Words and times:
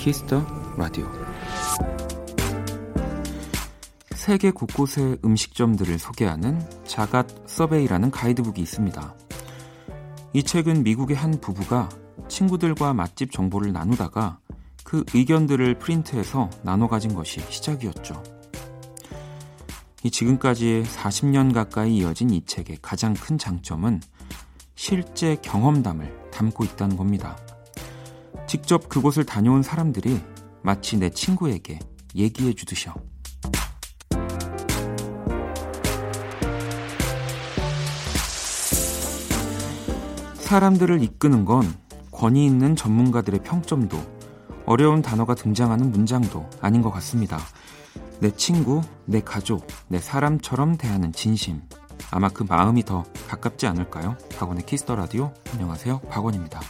Kiss 0.00 0.24
the 0.24 0.42
Radio 0.78 1.06
세계 4.14 4.50
곳곳의 4.50 5.18
음식점들을 5.22 5.98
소개하는 5.98 6.58
Zagat 6.86 7.26
Survey라는 7.46 8.10
가이드북이 8.10 8.62
있습니다. 8.62 9.14
이 10.32 10.42
책은 10.42 10.84
미국의 10.84 11.16
한 11.16 11.38
부부가 11.38 11.90
친구들과 12.28 12.94
맛집 12.94 13.30
정보를 13.30 13.74
나누다가 13.74 14.38
그 14.84 15.04
의견들을 15.12 15.78
프린트해서 15.78 16.48
나눠 16.62 16.88
가진 16.88 17.14
것이 17.14 17.40
시작이었죠. 17.50 18.22
이 20.02 20.10
지금까지 20.10 20.82
40년 20.86 21.52
가까이 21.52 21.98
이어진 21.98 22.30
이 22.30 22.42
책의 22.46 22.78
가장 22.80 23.12
큰 23.12 23.36
장점은 23.36 24.00
실제 24.76 25.36
경험담을 25.42 26.30
담고 26.30 26.64
있다는 26.64 26.96
겁니다. 26.96 27.36
직접 28.70 28.88
그곳을 28.88 29.24
다녀온 29.24 29.64
사람들이 29.64 30.20
마치 30.62 30.96
내 30.96 31.10
친구에게 31.10 31.80
얘기해 32.14 32.52
주듯이요. 32.52 32.94
사람들을 40.34 41.02
이끄는 41.02 41.44
건 41.44 41.64
권위 42.12 42.46
있는 42.46 42.76
전문가들의 42.76 43.42
평점도 43.42 43.98
어려운 44.66 45.02
단어가 45.02 45.34
등장하는 45.34 45.90
문장도 45.90 46.48
아닌 46.60 46.80
것 46.80 46.92
같습니다. 46.92 47.40
내 48.20 48.30
친구, 48.30 48.82
내 49.04 49.20
가족, 49.20 49.66
내 49.88 49.98
사람처럼 49.98 50.76
대하는 50.76 51.12
진심. 51.12 51.60
아마 52.12 52.28
그 52.28 52.44
마음이 52.44 52.84
더 52.84 53.02
가깝지 53.26 53.66
않을까요? 53.66 54.16
박원의 54.38 54.64
Kiss 54.64 54.81
the 54.81 54.94
Radio. 54.94 55.34
안녕하세요. 55.52 56.02
박원입니다. 56.02 56.60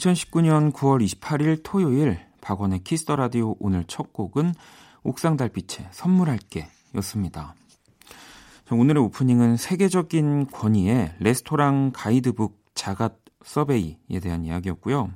2019년 0.00 0.72
9월 0.72 1.04
28일 1.04 1.60
토요일 1.62 2.18
박원의 2.40 2.84
Kiss 2.84 3.02
the 3.02 3.16
Radio 3.16 3.54
오늘 3.58 3.84
첫 3.86 4.12
곡은 4.12 4.54
옥상 5.02 5.36
달빛의 5.36 5.88
선물할게 5.90 6.68
였습니다. 6.96 7.54
오늘의 8.70 9.02
오프닝은 9.02 9.56
세계적인 9.56 10.46
권위의 10.46 11.14
레스토랑 11.18 11.92
가이드북 11.94 12.58
Zagat 12.74 13.18
Survey에 13.44 14.20
대한 14.22 14.44
이야기였고요. 14.44 15.10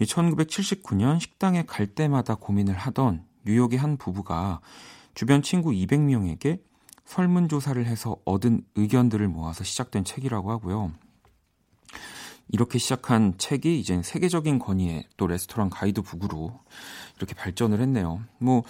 1979년 0.00 1.20
식당에 1.20 1.62
갈 1.62 1.86
때마다 1.86 2.34
고민을 2.34 2.74
하던 2.74 3.24
뉴욕의 3.46 3.78
한 3.78 3.96
부부가 3.96 4.60
주변 5.14 5.40
친구 5.40 5.70
200명에게 5.70 6.60
설문조사를 7.06 7.84
해서 7.86 8.16
얻은 8.24 8.64
의견들을 8.74 9.28
모아서 9.28 9.64
시작된 9.64 10.04
책이라고 10.04 10.50
하고요. 10.50 10.92
이렇게 12.48 12.78
시작한 12.78 13.36
책이 13.38 13.78
이제 13.80 14.00
세계적인 14.02 14.58
권위의 14.58 15.04
또 15.16 15.26
레스토랑 15.26 15.70
가이드 15.70 16.02
북으로 16.02 16.60
이렇게 17.16 17.34
발전을 17.34 17.80
했네요. 17.80 18.22
뭐 18.38 18.62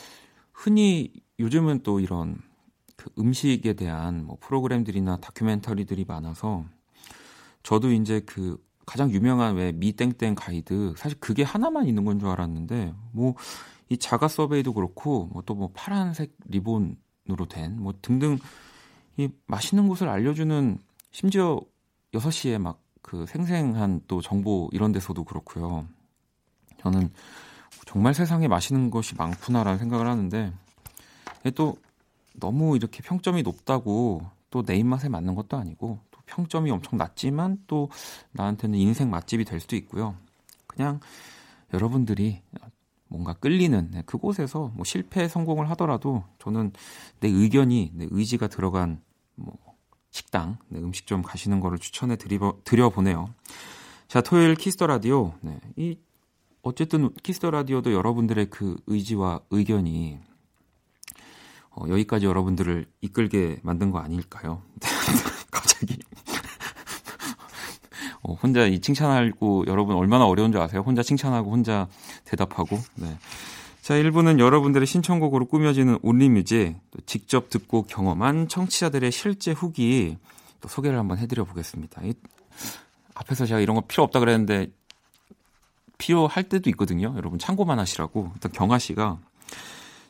흔히 0.53 1.13
요즘은 1.39 1.83
또 1.83 2.01
이런 2.01 2.39
그 2.97 3.11
음식에 3.19 3.75
대한 3.75 4.25
뭐 4.25 4.39
프로그램들이나 4.41 5.19
다큐멘터리들이 5.19 6.05
많아서 6.07 6.65
저도 7.63 7.93
이제 7.93 8.21
그 8.21 8.63
가장 8.87 9.11
유명한 9.11 9.57
왜 9.57 9.73
미땡땡 9.73 10.35
가이드 10.37 10.95
사실 10.97 11.19
그게 11.21 11.43
하나만 11.43 11.87
있는 11.87 12.05
건 12.05 12.19
줄 12.21 12.29
알았는데 12.29 12.95
뭐 13.13 13.35
이 13.91 13.99
자가 13.99 14.29
서베이도 14.29 14.75
그렇고 14.75 15.27
뭐 15.33 15.43
또뭐 15.43 15.59
뭐 15.61 15.71
파란색 15.75 16.37
리본으로 16.47 17.47
된 17.49 17.77
뭐 17.79 17.95
등등 18.03 18.39
이 19.17 19.29
맛있는 19.47 19.89
곳을 19.89 20.09
알려주는 20.09 20.79
심지어 21.11 21.61
6시에 22.13 22.59
막 22.59 22.83
그 23.15 23.27
생생한 23.27 24.01
또 24.09 24.21
정보 24.21 24.69
이런 24.73 24.91
데서도 24.91 25.23
그렇고요. 25.23 25.87
저는 26.81 27.13
정말 27.87 28.13
세상에 28.13 28.49
맛있는 28.49 28.91
것이 28.91 29.15
많구나라는 29.15 29.79
생각을 29.79 30.09
하는데 30.09 30.53
또 31.55 31.77
너무 32.33 32.75
이렇게 32.75 33.03
평점이 33.03 33.43
높다고 33.43 34.23
또 34.51 34.63
내 34.63 34.77
입맛에 34.77 35.09
맞는 35.09 35.37
것도 35.37 35.57
아니고 35.57 36.01
또 36.11 36.21
평점이 36.27 36.73
엄청 36.73 36.97
낮지만 36.97 37.59
또 37.69 37.89
나한테는 38.33 38.79
인생 38.79 39.11
맛집이 39.11 39.45
될 39.45 39.61
수도 39.61 39.77
있고요. 39.77 40.17
그냥 40.67 40.99
여러분들이 41.73 42.43
뭔가 43.07 43.33
끌리는 43.35 43.91
네, 43.93 44.03
그곳에서 44.07 44.73
뭐 44.75 44.85
실패 44.85 45.29
성공을 45.29 45.71
하더라도 45.71 46.25
저는 46.41 46.73
내 47.21 47.29
의견이 47.29 47.93
내 47.95 48.09
의지가 48.11 48.49
들어간 48.49 49.01
뭐 49.37 49.57
식당, 50.15 50.59
네, 50.69 50.79
음식점 50.79 51.23
가시는 51.23 51.59
거를 51.59 51.77
추천해 51.81 52.15
드리버, 52.15 52.57
드려보네요. 52.63 53.35
자, 54.07 54.21
토요일 54.21 54.55
Kiss 54.55 54.73
the 54.73 54.87
Radio. 54.87 55.35
네, 55.41 55.59
이, 55.75 55.99
어쨌든 56.63 57.13
Kiss 57.25 57.40
the 57.40 57.51
Radio도 57.51 57.93
여러분들의 57.93 58.47
그 58.49 58.77
의지와 58.87 59.41
의견이 59.51 60.21
어, 61.71 61.87
여기까지 61.89 62.27
여러분들을 62.27 62.87
이끌게 63.01 63.59
만든 63.65 63.91
거 63.91 63.99
아닐까요? 63.99 64.63
갑자기. 65.51 65.99
어, 68.23 68.35
혼자 68.35 68.67
이 68.67 68.81
칭찬하고 68.81 69.65
여러분 69.67 69.97
얼마나 69.97 70.27
어려운 70.27 70.53
줄 70.53 70.61
아세요? 70.61 70.83
혼자 70.87 71.03
칭찬하고 71.03 71.51
혼자 71.51 71.89
대답하고. 72.25 72.79
네. 72.95 73.19
자, 73.85 73.93
1부는 73.97 74.39
여러분들의 74.39 74.87
신청곡으로 74.87 75.45
꾸며지는 75.45 75.99
온리뮤직, 76.01 76.75
직접 77.05 77.51
듣고 77.51 77.83
경험한 77.83 78.49
청취자들의 78.49 79.13
실제 79.13 79.53
후기 79.53 80.17
또 80.63 80.71
소개를 80.71 80.99
한번 80.99 81.19
해드려 81.19 81.45
보겠습니다. 81.45 82.01
이, 82.05 82.15
앞에서 83.15 83.45
제가 83.45 83.61
이런 83.61 83.77
거 83.77 83.83
필요 83.83 84.03
없다 84.05 84.21
그랬는데 84.21 84.69
필요할 85.99 86.45
때도 86.45 86.71
있거든요. 86.71 87.13
여러분 87.19 87.39
참고만 87.39 87.79
하시라고. 87.79 88.31
일단 88.33 88.53
경아 88.53 88.79
씨가 88.79 89.19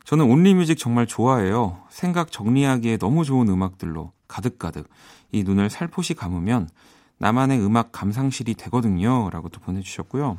저는 0.04 0.24
온리뮤직 0.24 0.78
정말 0.78 1.08
좋아해요. 1.08 1.82
생각 1.90 2.30
정리하기에 2.30 2.98
너무 2.98 3.24
좋은 3.24 3.48
음악들로 3.48 4.12
가득가득 4.28 4.88
이 5.32 5.42
눈을 5.42 5.68
살포시 5.68 6.14
감으면 6.14 6.68
나만의 7.18 7.58
음악 7.58 7.90
감상실이 7.90 8.54
되거든요. 8.54 9.30
라고 9.30 9.48
또 9.48 9.58
보내주셨고요. 9.58 10.38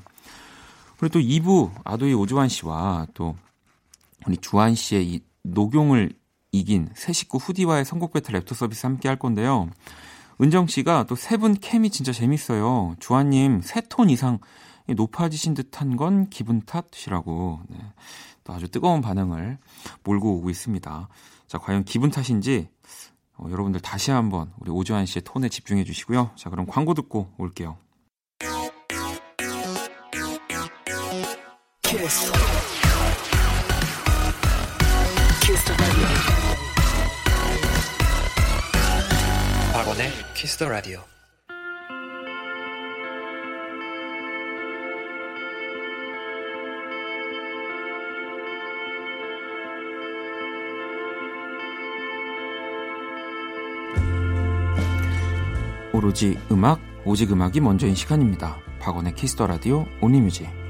그리고 0.97 1.13
또 1.13 1.19
2부 1.19 1.72
아도이 1.83 2.13
오주환 2.13 2.50
씨와 2.50 3.07
또 3.13 3.35
우리 4.27 4.38
주한 4.38 4.75
씨의 4.75 5.07
이 5.07 5.21
녹용을 5.44 6.13
이긴 6.51 6.89
새 6.95 7.12
식구 7.13 7.38
후디와의 7.38 7.86
선곡 7.86 8.13
배틀 8.13 8.33
랩터 8.39 8.53
서비스 8.56 8.86
함께 8.86 9.07
할 9.09 9.18
건데요. 9.19 9.69
은정 10.42 10.68
씨가 10.68 11.06
또 11.06 11.15
세 11.15 11.38
분 11.38 11.53
캠이 11.56 11.89
진짜 11.89 12.12
재밌어요. 12.12 12.95
주한님 13.00 13.62
세 13.62 13.81
톤 13.81 14.09
이상 14.09 14.39
높아지신 14.88 15.53
듯한 15.53 15.97
건 15.97 16.30
기분 16.30 16.62
탓이라고 16.62 17.62
네. 17.69 17.77
또 18.44 18.53
아주 18.53 18.68
뜨거운 18.69 19.01
반응을 19.01 19.57
몰고 20.03 20.38
오고 20.38 20.50
있습니다. 20.50 21.09
자, 21.47 21.57
과연 21.57 21.83
기분 21.83 22.12
탓인지 22.12 22.69
어, 23.38 23.47
여러분들 23.50 23.81
다시 23.81 24.12
한번 24.12 24.51
우리 24.59 24.71
오주환 24.71 25.06
씨의 25.06 25.24
톤에 25.25 25.50
집중해 25.50 25.83
주시고요. 25.83 26.31
자, 26.36 26.50
그럼 26.50 26.65
광고 26.68 26.94
듣고 26.94 27.33
올게요. 27.38 27.77
Kiss. 32.06 32.31
Kiss 35.42 35.65
박원의 39.74 40.12
Kiss 40.36 40.57
the 40.57 40.69
Radio. 40.69 41.00
오로지 55.92 56.38
음악, 56.52 56.80
오직 57.04 57.31
음악이 57.31 57.62
먼저인 57.62 57.96
시간입니다. 57.96 58.60
박원의 58.80 59.16
Kiss 59.15 59.34
the 59.34 59.47
Radio 59.47 59.88
Only 60.01 60.27
Music. 60.27 60.64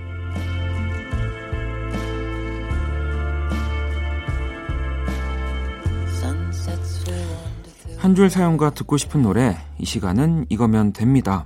한 8.05 8.13
줄 8.13 8.29
사연과 8.29 8.69
듣고 8.69 8.97
싶은 8.97 9.23
노래, 9.23 9.57
이 9.79 9.85
시간은 9.85 10.45
이거면 10.49 10.93
됩니다. 10.93 11.43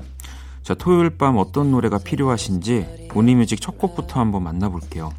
자, 0.61 0.73
토요일 0.73 1.09
밤 1.09 1.37
어떤 1.37 1.71
노래가 1.71 1.99
필요하신지 1.99 3.07
Only 3.13 3.34
Music 3.34 3.61
첫 3.61 3.77
곡부터 3.77 4.19
한번 4.19 4.43
만나볼게요. 4.43 5.13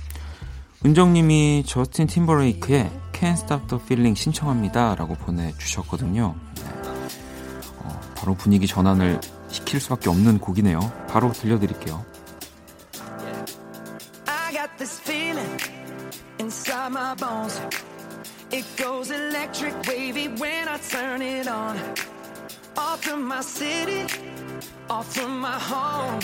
은정님이 0.85 1.65
저스틴 1.67 2.09
팀버레이크의 2.09 2.91
Can't 3.15 3.33
Stop 3.33 3.69
the 3.69 3.83
Feeling 3.83 4.21
신청합니다 4.21 4.95
라고 4.97 5.15
보내주셨거든요. 5.15 6.35
네. 6.57 6.63
어, 7.79 8.01
바로 8.19 8.35
분위기 8.35 8.67
전환을 8.67 9.23
시킬 9.49 9.81
수밖에 9.81 10.11
없는 10.11 10.41
곡이네요. 10.41 10.93
바로 11.09 11.33
들려드릴게요. 11.33 12.05
I 14.27 14.53
got 14.53 14.77
this 14.77 15.01
feeling 15.01 15.57
inside 16.39 16.93
my 16.93 17.17
bones. 17.17 17.63
It 18.53 18.65
goes 18.77 19.13
electric 19.13 19.75
wavy 19.87 20.27
when 20.27 20.67
I 20.67 20.77
turn 20.79 21.23
it 21.23 21.47
on. 21.47 21.79
Off 22.77 23.05
from 23.05 23.25
my 23.29 23.43
city, 23.43 24.07
off 24.89 25.15
from 25.15 25.39
my 25.39 25.59
home. 25.59 26.21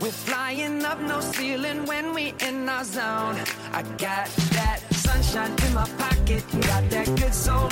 We're 0.00 0.12
flying 0.12 0.84
up 0.84 1.00
no 1.00 1.20
ceiling 1.20 1.86
when 1.86 2.14
we 2.14 2.34
in 2.40 2.68
our 2.68 2.84
zone. 2.84 3.36
I 3.72 3.82
got 3.98 4.28
that 4.58 4.80
sunshine 4.92 5.54
in 5.66 5.74
my 5.74 5.88
pocket, 5.98 6.44
got 6.62 6.88
that 6.90 7.06
good 7.16 7.34
soul 7.34 7.69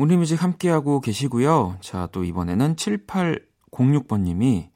Only 0.00 0.16
Music 0.16 0.42
함께하고 0.42 1.02
계시고요. 1.02 1.76
자, 1.82 2.08
또 2.10 2.24
이번에는 2.24 2.74
7806번님이 2.74 4.70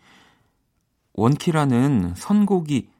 원키라는 1.14 2.12
선곡이 2.14 2.90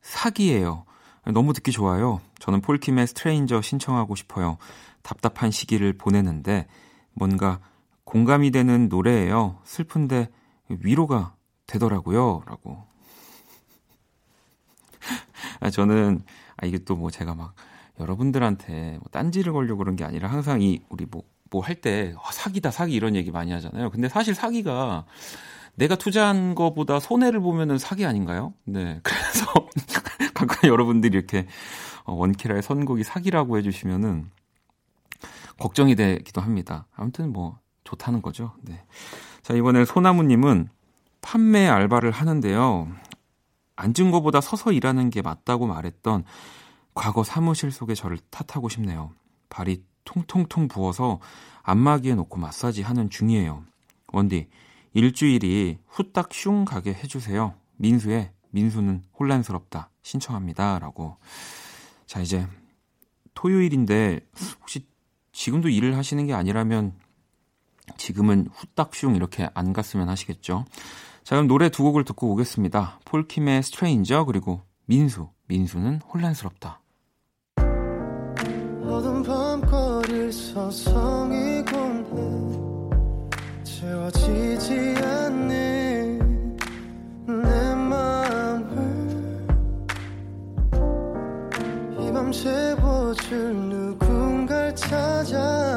사기예요. 0.00 0.84
너무 1.32 1.52
듣기 1.52 1.72
좋아요. 1.72 2.20
저는 2.38 2.60
폴킴의 2.60 3.08
Stranger 3.08 3.62
신청하고 3.62 4.14
싶어요. 4.14 4.58
답답한 5.02 5.50
시기를 5.50 5.94
보내는데 5.94 6.68
뭔가 7.14 7.58
공감이 8.04 8.52
되는 8.52 8.88
노래예요. 8.88 9.58
슬픈데 9.64 10.28
위로가 10.68 11.34
되더라고요. 11.66 12.44
라고. 12.46 12.86
아, 15.58 15.68
저는, 15.68 16.22
아, 16.58 16.64
이게 16.64 16.78
또 16.78 16.94
뭐 16.94 17.10
제가 17.10 17.34
막 17.34 17.56
여러분들한테 17.98 18.98
뭐 19.00 19.08
딴지를 19.10 19.52
걸려고 19.52 19.78
그런 19.78 19.96
게 19.96 20.04
아니라 20.04 20.28
항상 20.28 20.62
이 20.62 20.80
우리 20.88 21.06
뭐 21.10 21.24
뭐 21.52 21.62
할때 21.62 22.14
어, 22.16 22.32
사기다 22.32 22.70
사기 22.70 22.94
이런 22.94 23.14
얘기 23.14 23.30
많이 23.30 23.52
하잖아요. 23.52 23.90
근데 23.90 24.08
사실 24.08 24.34
사기가 24.34 25.04
내가 25.74 25.94
투자한 25.94 26.54
거보다 26.54 26.98
손해를 26.98 27.40
보면은 27.40 27.78
사기 27.78 28.04
아닌가요? 28.04 28.54
네. 28.64 29.00
그래서 29.04 29.46
가끔 30.34 30.68
여러분들이 30.68 31.16
이렇게 31.16 31.46
어, 32.04 32.14
원키라의 32.14 32.62
선곡이 32.62 33.04
사기라고 33.04 33.58
해주시면은 33.58 34.30
걱정이 35.58 35.94
되기도 35.94 36.40
합니다. 36.40 36.86
아무튼 36.96 37.32
뭐 37.32 37.58
좋다는 37.84 38.22
거죠. 38.22 38.54
네. 38.62 38.82
자, 39.42 39.54
이번에 39.54 39.84
소나무님은 39.84 40.68
판매 41.20 41.68
알바를 41.68 42.10
하는데요. 42.10 42.88
앉은 43.76 44.10
거보다 44.10 44.40
서서 44.40 44.72
일하는 44.72 45.10
게 45.10 45.22
맞다고 45.22 45.66
말했던 45.66 46.24
과거 46.94 47.22
사무실 47.22 47.70
속에 47.70 47.94
저를 47.94 48.18
탓하고 48.30 48.68
싶네요. 48.68 49.12
발이 49.48 49.84
통통통 50.04 50.68
부어서 50.68 51.20
안마기에 51.62 52.14
놓고 52.14 52.38
마사지 52.38 52.82
하는 52.82 53.10
중이에요. 53.10 53.64
원디, 54.08 54.48
일주일이 54.94 55.78
후딱 55.86 56.34
슝 56.34 56.64
가게 56.64 56.92
해주세요. 56.92 57.54
민수의 57.76 58.32
민수는 58.50 59.02
혼란스럽다. 59.18 59.90
신청합니다. 60.02 60.78
라고. 60.78 61.16
자, 62.06 62.20
이제 62.20 62.46
토요일인데 63.34 64.20
혹시 64.60 64.86
지금도 65.32 65.70
일을 65.70 65.96
하시는 65.96 66.26
게 66.26 66.34
아니라면 66.34 66.94
지금은 67.96 68.48
후딱 68.52 68.94
슝 68.94 69.16
이렇게 69.16 69.48
안 69.54 69.72
갔으면 69.72 70.08
하시겠죠. 70.08 70.66
자, 71.24 71.36
그럼 71.36 71.46
노래 71.46 71.70
두 71.70 71.82
곡을 71.84 72.04
듣고 72.04 72.30
오겠습니다. 72.32 73.00
폴킴의 73.04 73.62
스트레인저 73.62 74.24
그리고 74.24 74.62
민수. 74.84 75.30
민수는 75.46 76.00
혼란스럽다. 76.02 76.81
서성이곤 80.32 82.06
해 82.06 83.64
채워지지 83.64 84.94
않는 85.02 86.56
내 87.26 87.74
마음을 87.74 88.76
이맘 92.00 92.32
채워줄 92.32 93.54
누군가를 93.54 94.74
찾아 94.74 95.71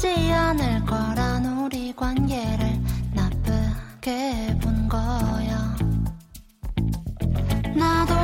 변하지 0.00 0.32
않을 0.32 0.84
거란 0.86 1.44
우리 1.44 1.94
관계를 1.94 2.80
나쁘게 3.12 4.58
본 4.62 4.88
거야. 4.88 5.76
나도 7.74 8.19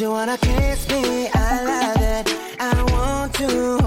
you 0.00 0.10
wanna 0.10 0.38
kiss 0.38 0.88
me? 0.88 1.28
I 1.34 1.64
love 1.64 1.96
it. 2.00 2.56
I 2.60 2.82
want 2.92 3.34
to 3.34 3.81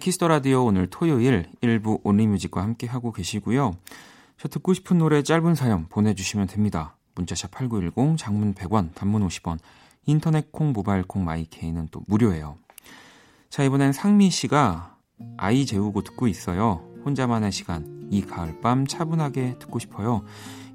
Kiss 0.00 0.16
the 0.16 0.28
Radio 0.28 0.64
오늘 0.64 0.88
토요일 0.88 1.50
일부 1.60 2.00
Only 2.02 2.22
Music과 2.22 2.62
함께 2.62 2.86
하고 2.86 3.12
계시고요. 3.12 3.76
저 4.38 4.48
듣고 4.48 4.72
싶은 4.72 4.96
노래 4.96 5.22
짧은 5.22 5.54
사연 5.54 5.86
보내주시면 5.88 6.46
됩니다. 6.46 6.96
문자샵 7.14 7.50
8910, 7.50 8.16
장문 8.16 8.54
100원, 8.54 8.94
단문 8.94 9.26
50원, 9.28 9.58
인터넷 10.06 10.50
콩, 10.50 10.72
모바일 10.72 11.02
콩, 11.02 11.24
My 11.24 11.42
K는 11.42 11.88
또 11.90 12.02
무료예요. 12.06 12.56
자, 13.50 13.62
이번엔 13.62 13.92
상미 13.92 14.30
씨가 14.30 14.96
아이 15.36 15.66
재우고 15.66 16.02
듣고 16.02 16.26
있어요. 16.28 16.82
혼자만의 17.04 17.52
시간, 17.52 18.08
이 18.10 18.22
가을밤 18.22 18.86
차분하게 18.86 19.58
듣고 19.58 19.78
싶어요. 19.78 20.24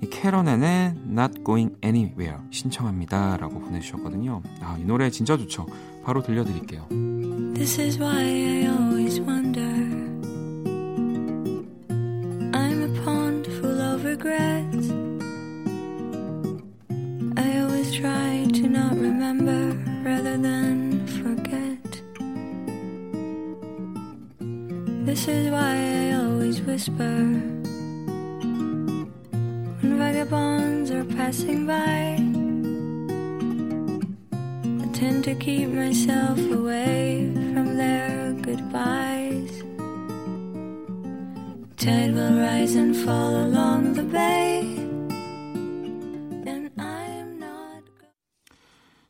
이 0.01 0.09
케렌 0.09 0.52
앤의 0.52 0.95
Not 1.07 1.43
Going 1.43 1.75
Anywhere 1.83 2.37
신청합니다. 2.51 3.37
라고 3.37 3.59
보내주셨거든요. 3.59 4.43
아, 4.61 4.77
이 4.79 4.83
노래 4.83 5.09
진짜 5.09 5.35
좋죠. 5.35 5.65
바로 6.05 6.21
들려드릴게요. 6.21 6.87
This 7.55 7.81
is 7.81 7.97
why 7.97 8.21
I 8.21 8.67
always 8.67 9.19
wonder. 9.19 9.65
I'm 12.53 12.83
a 12.83 13.01
pond 13.03 13.47
full 13.57 13.81
of 13.81 14.05
regrets. 14.05 14.91
I 17.35 17.59
always 17.59 17.91
try 17.91 18.45
to 18.53 18.67
not 18.69 18.93
remember 18.93 19.73
rather 20.03 20.37
than 20.37 21.07
forget. 21.07 21.81
This 25.05 25.27
is 25.27 25.49
why 25.49 25.73
I 25.73 26.13
always 26.21 26.61
whisper 26.61 27.17
when 29.81 29.97
vagabonds 29.97 30.91
are 30.91 31.05
passing 31.17 31.65
by. 31.65 32.24
Tend 34.95 35.25
to 35.25 35.35
keep 35.35 35.67
myself 35.73 36.39
away 36.53 37.29
from 37.51 37.75
their 37.75 38.31
goodbyes. 38.41 39.51
Tide 41.75 42.13
will 42.13 42.39
rise 42.39 42.77
and 42.77 42.95
fall 42.95 43.35
along 43.35 43.93
the 43.93 44.09
bay. 44.09 44.85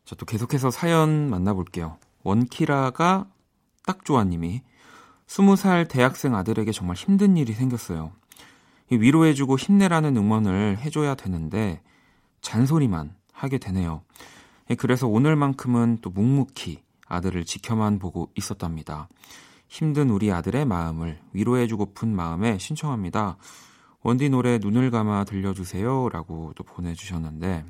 자, 0.04 0.14
또 0.16 0.26
계속해서 0.26 0.72
사연 0.72 1.30
만나볼게요. 1.30 1.98
원키라가 2.24 3.26
딱 3.86 4.04
좋아님이 4.04 4.62
스무 5.28 5.54
살 5.54 5.86
대학생 5.86 6.34
아들에게 6.34 6.72
정말 6.72 6.96
힘든 6.96 7.36
일이 7.36 7.52
생겼어요. 7.52 8.10
위로해주고 8.90 9.56
힘내라는 9.56 10.16
응원을 10.16 10.78
해줘야 10.78 11.14
되는데 11.14 11.80
잔소리만 12.40 13.14
하게 13.32 13.58
되네요. 13.58 14.02
그래서 14.74 15.06
오늘만큼은 15.06 15.98
또 16.02 16.10
묵묵히 16.10 16.82
아들을 17.06 17.44
지켜만 17.44 17.98
보고 17.98 18.30
있었답니다. 18.34 19.08
힘든 19.68 20.10
우리 20.10 20.32
아들의 20.32 20.64
마음을 20.64 21.20
위로해주고픈 21.32 22.14
마음에 22.14 22.58
신청합니다. 22.58 23.36
원디 24.02 24.28
노래 24.28 24.58
눈을 24.58 24.90
감아 24.90 25.24
들려주세요. 25.24 26.08
라고 26.08 26.52
또 26.56 26.64
보내주셨는데, 26.64 27.64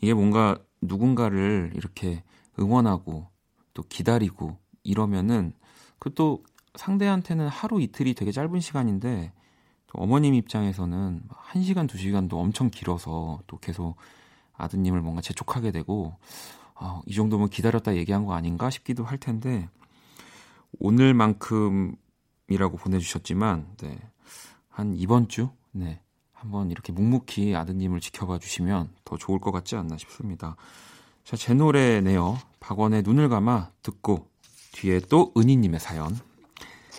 이게 0.00 0.14
뭔가 0.14 0.58
누군가를 0.82 1.72
이렇게 1.74 2.22
응원하고 2.58 3.28
또 3.72 3.82
기다리고 3.88 4.58
이러면은 4.82 5.52
그 5.98 6.14
또 6.14 6.42
상대한테는 6.74 7.48
하루 7.48 7.80
이틀이 7.80 8.14
되게 8.14 8.32
짧은 8.32 8.60
시간인데 8.60 9.32
또 9.86 10.02
어머님 10.02 10.34
입장에서는 10.34 11.22
1시간, 11.28 11.88
2시간도 11.88 12.34
엄청 12.34 12.70
길어서 12.70 13.40
또 13.46 13.58
계속 13.58 13.96
아드님을 14.56 15.00
뭔가 15.00 15.20
재촉하게 15.20 15.70
되고 15.70 16.16
어, 16.74 17.02
이 17.06 17.14
정도면 17.14 17.50
기다렸다 17.50 17.96
얘기한 17.96 18.24
거 18.24 18.34
아닌가 18.34 18.70
싶기도 18.70 19.04
할 19.04 19.18
텐데 19.18 19.68
오늘만큼이라고 20.80 21.96
보내주셨지만 22.78 23.66
네, 23.78 23.98
한 24.68 24.94
이번 24.96 25.28
주 25.28 25.50
네, 25.72 26.00
한번 26.32 26.70
이렇게 26.70 26.92
묵묵히 26.92 27.54
아드님을 27.54 28.00
지켜봐 28.00 28.38
주시면 28.38 28.90
더 29.04 29.16
좋을 29.16 29.38
것 29.40 29.50
같지 29.50 29.76
않나 29.76 29.96
싶습니다. 29.96 30.56
자, 31.24 31.36
제 31.36 31.54
노래네요. 31.54 32.38
박원의 32.60 33.02
눈을 33.02 33.28
감아 33.28 33.70
듣고 33.82 34.28
뒤에 34.72 35.00
또 35.08 35.32
은희님의 35.36 35.80
사연. 35.80 36.14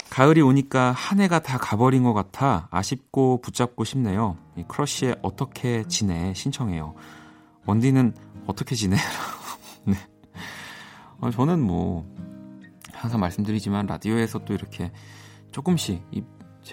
가을이 0.09 0.41
오니까 0.41 0.91
한 0.91 1.19
해가 1.19 1.39
다 1.39 1.57
가버린 1.57 2.03
것 2.03 2.13
같아 2.13 2.67
아쉽고 2.71 3.41
붙잡고 3.41 3.83
싶네요. 3.83 4.37
이 4.55 4.63
크러쉬의 4.67 5.17
어떻게 5.21 5.83
지내 5.87 6.33
신청해요. 6.33 6.95
원디는 7.65 8.13
어떻게 8.47 8.75
지내? 8.75 8.95
네. 9.85 9.95
어, 11.19 11.29
저는 11.31 11.59
뭐 11.61 12.05
항상 12.93 13.19
말씀드리지만 13.19 13.87
라디오에서 13.87 14.39
또 14.45 14.53
이렇게 14.53 14.91
조금씩 15.51 16.01
이, 16.11 16.23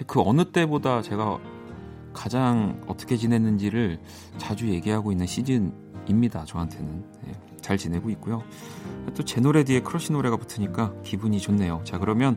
그 0.06 0.20
어느 0.20 0.44
때보다 0.50 1.02
제가 1.02 1.38
가장 2.12 2.80
어떻게 2.86 3.16
지냈는지를 3.16 4.00
자주 4.38 4.68
얘기하고 4.68 5.12
있는 5.12 5.26
시즌입니다. 5.26 6.44
저한테는 6.44 7.04
네, 7.24 7.32
잘 7.60 7.78
지내고 7.78 8.10
있고요. 8.10 8.42
또 9.16 9.22
제 9.24 9.40
노래 9.40 9.64
뒤에 9.64 9.80
크러쉬 9.80 10.12
노래가 10.12 10.36
붙으니까 10.36 10.92
기분이 11.02 11.40
좋네요. 11.40 11.82
자 11.84 11.98
그러면 11.98 12.36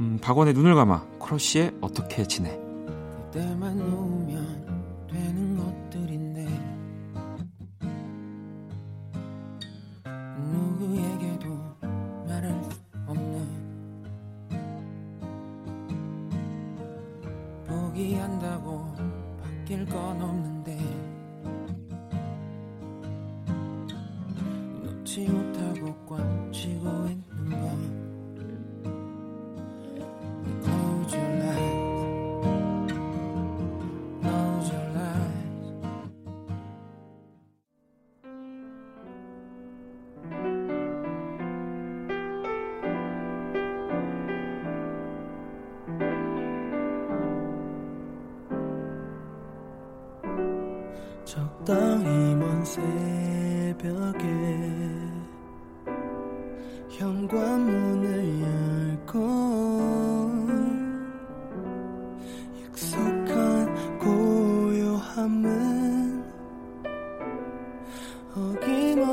음, 0.00 0.18
박원의 0.20 0.54
눈을 0.54 0.74
감아 0.74 1.06
크러쉬의 1.18 1.72
어떻게 1.80 2.24
지내 2.24 2.58
그때만 3.30 3.76
놓으면 3.78 4.39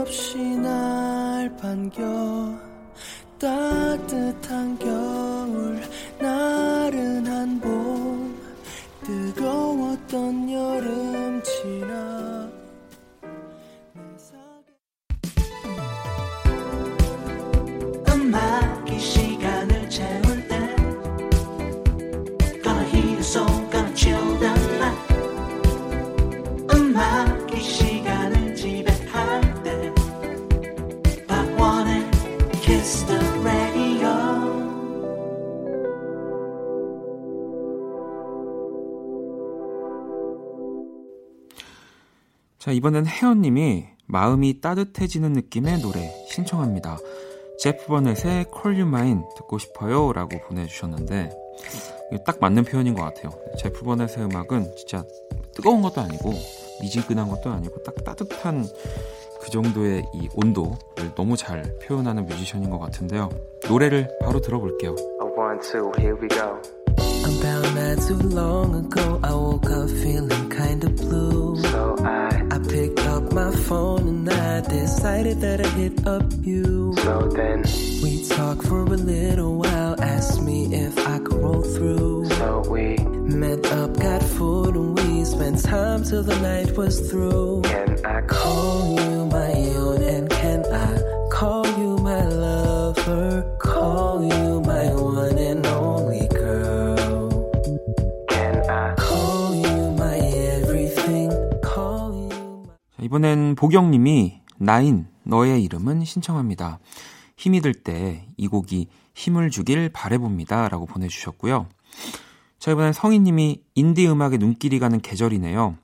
없이 0.08 0.38
날 0.38 1.54
반겨 1.58 2.02
따뜻한 3.38 4.80
겨울 4.80 5.77
자, 42.68 42.74
이번엔 42.74 43.08
혜연님이 43.08 43.86
마음이 44.08 44.60
따뜻해지는 44.60 45.32
느낌의 45.32 45.80
노래 45.80 46.02
신청합니다. 46.28 46.98
제프 47.60 47.86
버넷의 47.86 48.48
Call 48.54 48.82
You 48.82 48.88
Mine 48.88 49.22
듣고 49.38 49.58
싶어요 49.58 50.12
라고 50.12 50.38
보내주셨는데 50.50 51.30
딱 52.26 52.38
맞는 52.42 52.66
표현인 52.66 52.94
것 52.94 53.04
같아요. 53.04 53.32
제프 53.58 53.86
버넷의 53.86 54.26
음악은 54.26 54.76
진짜 54.76 55.02
뜨거운 55.56 55.82
것도 55.82 56.02
아니고 56.02 56.34
미지근한 56.82 57.30
것도 57.30 57.50
아니고 57.52 57.84
딱 57.84 58.04
따뜻한 58.04 58.66
그 59.40 59.50
정도의 59.50 60.04
이 60.14 60.28
온도를 60.36 61.16
너무 61.16 61.38
잘 61.38 61.74
표현하는 61.84 62.26
뮤지션인 62.26 62.70
것 62.70 62.80
같은데요. 62.80 63.30
노래를 63.70 64.10
바로 64.20 64.42
들어볼게요. 64.42 64.94
One, 65.22 65.62
two. 65.62 66.77
About 67.28 67.66
not 67.76 67.98
too 68.08 68.16
long 68.42 68.76
ago, 68.76 69.20
I 69.24 69.34
woke 69.34 69.70
up 69.70 69.90
feeling 69.90 70.50
kinda 70.50 70.90
blue. 70.90 71.62
So 71.62 71.96
I, 72.00 72.44
I 72.52 72.60
picked 72.60 73.00
up 73.02 73.32
my 73.34 73.52
phone 73.52 74.08
and 74.08 74.30
I 74.30 74.62
decided 74.62 75.42
that 75.42 75.60
I'd 75.60 75.74
hit 75.74 76.08
up 76.08 76.24
you. 76.42 76.94
so 77.04 77.28
then, 77.30 77.64
We 78.04 78.24
talked 78.28 78.64
for 78.66 78.82
a 78.84 78.98
little 79.14 79.58
while, 79.58 80.02
asked 80.02 80.42
me 80.42 80.74
if 80.74 80.98
I 81.08 81.20
could 81.20 81.42
roll 81.42 81.62
through. 81.62 82.30
so 82.30 82.64
we 82.70 82.96
Met 83.44 83.66
up, 83.74 84.00
got 84.00 84.24
food, 84.24 84.76
and 84.76 84.98
we 84.98 85.26
spent 85.26 85.62
time 85.64 86.04
till 86.04 86.24
the 86.24 86.40
night 86.40 86.78
was 86.78 87.10
through. 87.10 87.62
can 87.64 88.06
I 88.06 88.22
call? 88.22 88.96
Call 88.96 89.00
you 89.02 89.26
my 89.26 89.52
own, 89.76 90.02
and 90.02 90.30
can 90.30 90.66
I 90.74 90.90
call 91.30 91.66
you 91.78 91.98
my 91.98 92.24
lover? 92.26 93.57
이번엔 103.08 103.56
보경님이 103.56 104.42
나인 104.58 105.08
너의 105.24 105.64
이름은 105.64 106.04
신청합니다. 106.04 106.80
힘이 107.38 107.62
들 107.62 107.72
때 107.74 108.28
이 108.36 108.50
곡이 108.50 108.90
힘을 109.16 109.50
주길 109.50 109.88
바래봅니다. 109.88 110.68
라고 110.68 110.86
보내주셨고요. 110.86 111.70
자, 112.60 112.72
이번엔 112.72 112.92
성희님이 112.92 113.62
인디 113.76 114.06
음악에 114.10 114.36
눈길이 114.38 114.80
가는 114.80 115.00
계절이네요. 115.00 115.78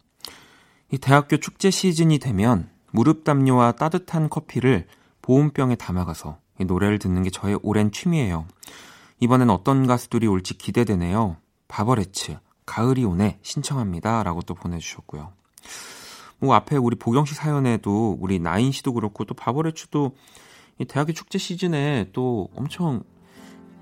이 0.92 0.98
대학교 0.98 1.38
축제 1.38 1.72
시즌이 1.72 2.20
되면 2.20 2.70
무릎 2.92 3.24
담요와 3.24 3.72
따뜻한 3.72 4.28
커피를 4.30 4.86
보온병에 5.22 5.76
담아가서 5.76 6.40
이 6.60 6.66
노래를 6.66 7.00
듣는 7.00 7.24
게 7.24 7.30
저의 7.30 7.58
오랜 7.64 7.92
취미예요. 7.92 8.46
이번엔 9.22 9.50
어떤 9.50 9.88
가수들이 9.88 10.28
올지 10.28 10.58
기대되네요. 10.58 11.38
바버레츠, 11.70 12.38
가을이 12.66 13.06
오네 13.06 13.40
신청합니다. 13.44 14.24
라고 14.24 14.42
또 14.42 14.54
보내주셨고요. 14.56 15.32
뭐 16.44 16.56
앞에 16.56 16.76
우리 16.76 16.98
보경 16.98 17.24
씨 17.24 17.36
사연에도 17.36 18.18
우리 18.20 18.38
나인 18.38 18.74
씨도 18.74 18.92
그렇고 18.92 19.24
또 19.24 19.34
바버레츠도 19.34 20.12
이 20.80 20.86
대학교 20.86 21.14
축제 21.14 21.38
시즌에 21.38 22.10
또 22.12 22.50
엄청 22.54 23.04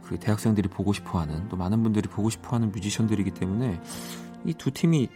그 0.04 0.20
대학생들이 0.20 0.70
보고 0.70 0.94
싶어하는 0.94 1.50
또 1.50 1.58
많은 1.58 1.82
분들이 1.82 2.08
보고 2.08 2.30
싶어하는 2.30 2.72
뮤지션들이기 2.72 3.32
때문에 3.32 3.82
이 4.46 4.54
두 4.54 4.70
팀이 4.70 5.10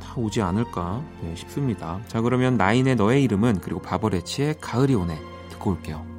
다 0.00 0.14
오지 0.16 0.40
않을까 0.40 1.04
네, 1.22 1.34
싶습니다. 1.36 2.00
자 2.08 2.22
그러면 2.22 2.56
나인의 2.56 2.96
너의 2.96 3.22
이름은 3.24 3.60
그리고 3.60 3.82
바버레치의 3.82 4.56
가을이 4.60 4.94
오네 4.94 5.18
듣고 5.50 5.72
올게요. 5.72 6.16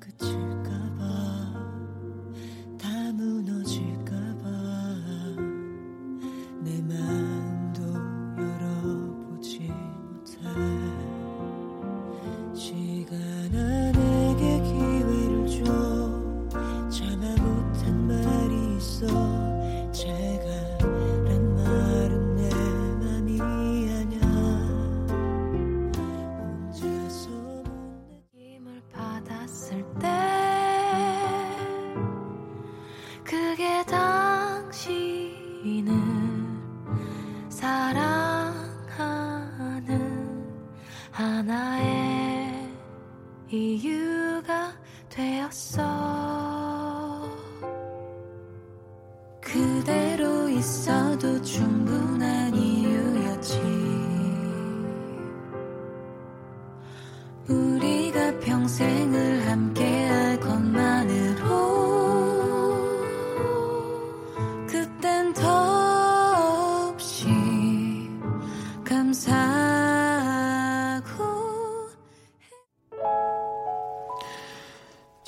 끝일까 0.00 0.71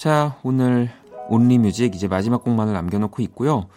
자 0.05 0.37
오늘 0.43 0.91
온리뮤직 1.31 1.95
이제 1.95 2.09
마지막 2.09 2.45
곡만을 2.45 2.75
남겨놓고 2.75 3.23
있고요. 3.23 3.69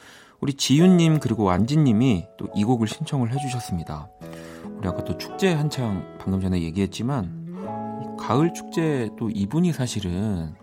우리 0.42 0.54
지윤님 0.54 1.22
그리고 1.22 1.46
완진님이 1.46 2.26
또 2.38 2.50
이 2.54 2.66
곡을 2.66 2.86
신청을 2.86 3.32
해주셨습니다. 3.32 4.10
우리 4.78 4.90
아까 4.90 5.06
또 5.06 5.18
축제 5.18 5.54
한창 5.54 6.04
방금 6.20 6.42
전에 6.42 6.62
얘기했지만 6.64 7.56
이 8.04 8.18
가을 8.20 8.54
축제 8.54 9.10
또 9.18 9.30
이분이 9.30 9.72
사실은 9.72 10.54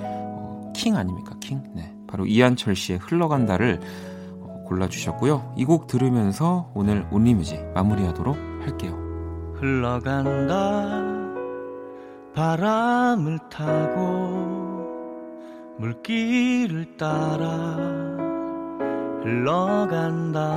어, 0.00 0.70
킹 0.76 0.96
아닙니까 0.96 1.34
킹? 1.40 1.62
네 1.74 1.96
바로 2.06 2.26
이한철 2.26 2.76
씨의 2.76 2.98
흘러간다를 2.98 3.80
어, 4.42 4.64
골라주셨고요. 4.68 5.54
이 5.56 5.64
곡 5.64 5.86
들으면서 5.86 6.70
오늘 6.74 7.08
온리뮤직 7.10 7.58
마무리하도록 7.72 8.36
할게요. 8.60 8.92
흘러간다 9.54 11.00
바람을 12.34 13.38
타고 13.50 14.55
물길을 15.78 16.96
따라 16.96 17.46
흘러간다. 19.22 20.56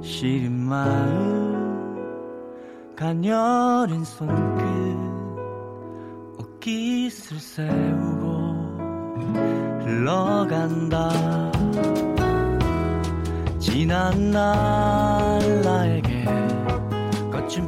시린 0.00 0.52
마음 0.60 1.54
가녀린 2.96 4.04
손끝 4.04 4.64
옷깃을 6.38 7.38
세우고 7.38 8.28
흘러간다. 9.82 11.10
지난 13.58 14.30
날 14.30 15.60
나에게 15.62 16.24
거친 17.30 17.66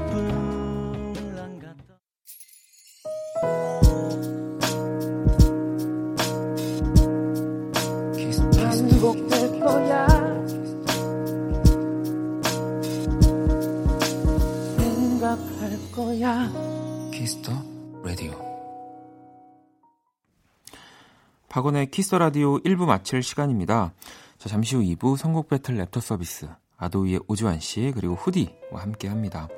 박원의 21.56 21.90
키스터 21.90 22.18
라디오 22.18 22.58
1부 22.58 22.84
마칠 22.84 23.22
시간입니다. 23.22 23.94
자, 24.36 24.48
잠시 24.50 24.76
후 24.76 24.82
2부 24.82 25.16
선곡 25.16 25.48
배틀 25.48 25.76
랩터 25.78 26.02
서비스 26.02 26.46
아도이의 26.76 27.20
오주환 27.28 27.60
씨 27.60 27.92
그리고 27.94 28.14
후디와 28.14 28.82
함께 28.82 29.08
합니다. 29.08 29.48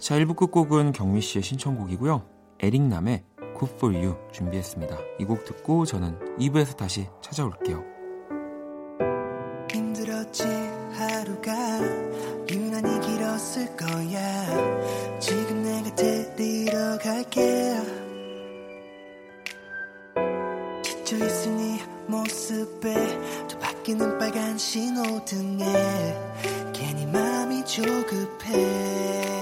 자, 0.00 0.18
1부 0.18 0.34
끝곡은 0.34 0.90
경미 0.90 1.20
씨의 1.20 1.44
신청곡이고요. 1.44 2.26
에릭남의 2.58 3.22
Good 3.56 3.74
For 3.76 3.94
You 3.96 4.16
준비했습니다. 4.32 4.98
이 5.20 5.24
곡 5.24 5.44
듣고 5.44 5.84
저는 5.84 6.18
2부에서 6.40 6.76
다시 6.76 7.06
찾아올게요. 7.20 7.84
힘들었지 9.70 10.42
하루가 10.94 11.54
유난히 12.50 13.06
길었을 13.06 13.76
거야 13.76 15.20
지금 15.20 15.62
내가 15.62 15.94
데리러 15.94 16.98
갈게 16.98 18.09
지쳐있을 21.10 21.56
네 21.56 21.84
모습에 22.06 22.94
또 23.48 23.58
바뀌는 23.58 24.18
빨간 24.18 24.56
신호등에 24.56 25.64
괜히 26.72 27.04
마음이 27.06 27.64
조급해 27.64 29.39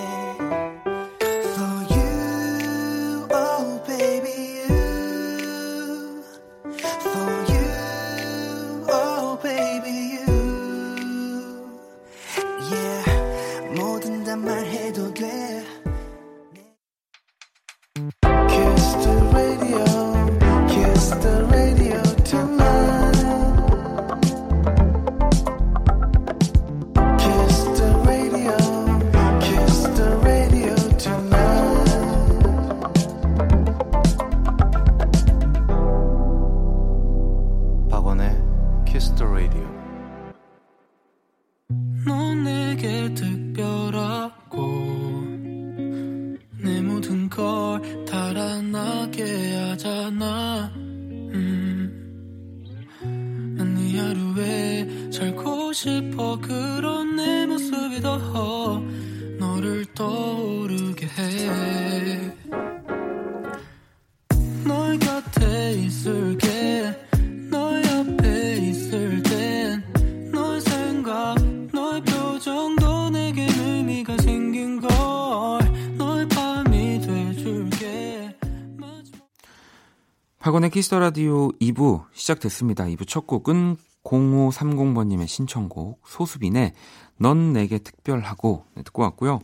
박원의 80.69 80.71
Kiss 80.71 80.87
the 80.87 80.99
Radio 80.99 81.49
2부 81.53 82.05
시작됐습니다. 82.13 82.85
2부 82.85 83.07
첫 83.07 83.27
곡은 83.27 83.77
0530번님의 84.05 85.27
신청곡 85.27 86.03
소수빈의 86.07 86.73
넌 87.19 87.53
내게 87.53 87.79
특별하고 87.79 88.65
네, 88.75 88.83
듣고 88.83 89.03
왔고요. 89.03 89.41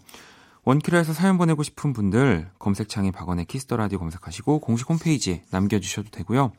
원키라에서 0.65 1.13
사연 1.13 1.39
보내고 1.39 1.63
싶은 1.63 1.93
분들 1.93 2.51
검색창에 2.59 3.11
박원의 3.11 3.47
Kiss 3.47 3.64
the 3.64 3.77
Radio 3.77 3.99
검색하시고 3.99 4.61
공식 4.61 4.89
홈페이지에 4.89 5.43
남겨주셔도 5.51 6.11
되고요. 6.11 6.53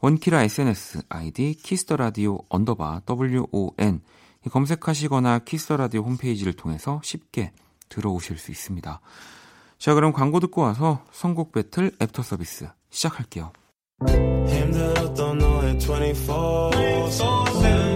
원키라 0.00 0.42
SNS 0.42 1.02
아이디 1.08 1.54
Kiss 1.54 1.78
the 1.78 1.96
Radio 1.96 2.38
언더바 2.48 3.02
WON 3.08 4.00
이 4.46 4.48
검색하시거나 4.48 5.40
Kiss 5.40 5.61
the 5.61 5.76
Radio 5.76 6.02
홈페이지를 6.02 6.52
통해서 6.52 7.00
쉽게 7.02 7.52
들어오실 7.88 8.38
수 8.38 8.50
있습니다. 8.50 9.00
자 9.78 9.94
그럼 9.94 10.12
광고 10.12 10.40
듣고 10.40 10.62
와서 10.62 11.04
선곡 11.10 11.52
배틀 11.52 11.92
애프터 12.00 12.22
서비스 12.22 12.68
시작할게요. 12.90 13.52
힘들었던 14.06 15.38
너의 15.38 15.76
24 15.78 16.70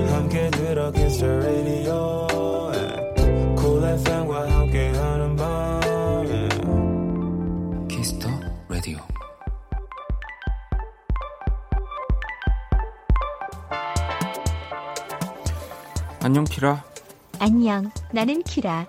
함께 0.08 0.50
들어 0.50 0.90
kiss 0.90 1.18
the 1.18 1.32
radio. 1.36 2.26
Cool 3.56 3.84
FM과 4.00 4.50
함께하는 4.50 5.36
밤. 5.36 5.80
Kiss 7.88 8.11
the 8.11 8.28
Radio 8.68 8.98
안녕 16.24 16.42
키라. 16.44 16.84
안녕, 17.38 17.90
나는 18.12 18.42
키라. 18.42 18.86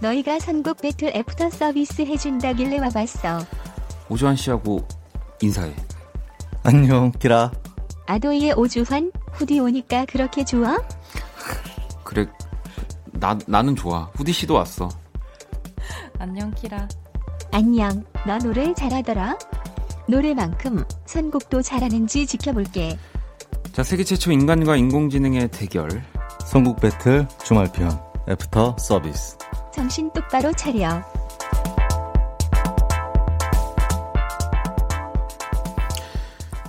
너희가 0.00 0.38
선곡 0.38 0.80
배틀 0.80 1.08
애프터 1.08 1.50
서비스 1.50 2.02
해준다길래 2.02 2.78
와봤어. 2.78 3.40
오주환 4.08 4.36
씨하고 4.36 4.86
인사해 5.42 5.74
안녕, 6.66 7.12
키라. 7.12 7.52
아도이의 8.06 8.54
오주환, 8.54 9.12
후디 9.34 9.60
오니까 9.60 10.04
그렇게 10.06 10.44
좋아? 10.44 10.76
그래 12.02 12.26
나, 13.12 13.38
나는 13.46 13.76
좋아 13.76 14.10
후디 14.16 14.32
씨도 14.32 14.54
왔어 14.54 14.88
안녕 16.18 16.50
키라. 16.50 16.88
안녕, 17.52 18.04
너 18.26 18.38
노래 18.38 18.74
잘하더라? 18.74 19.38
노래만큼 20.08 20.84
선곡도 21.04 21.62
잘하는지 21.62 22.26
지켜볼게. 22.26 22.98
자 23.72 23.84
세계 23.84 24.02
최초 24.02 24.32
인간과 24.32 24.74
인공지능의 24.74 25.52
대결 25.52 26.02
선곡 26.46 26.80
배틀 26.80 27.28
주말 27.44 27.70
편 27.70 27.96
애프터 28.28 28.76
서비스. 28.80 29.38
정신 29.72 30.12
똑바로 30.12 30.50
차려. 30.52 31.00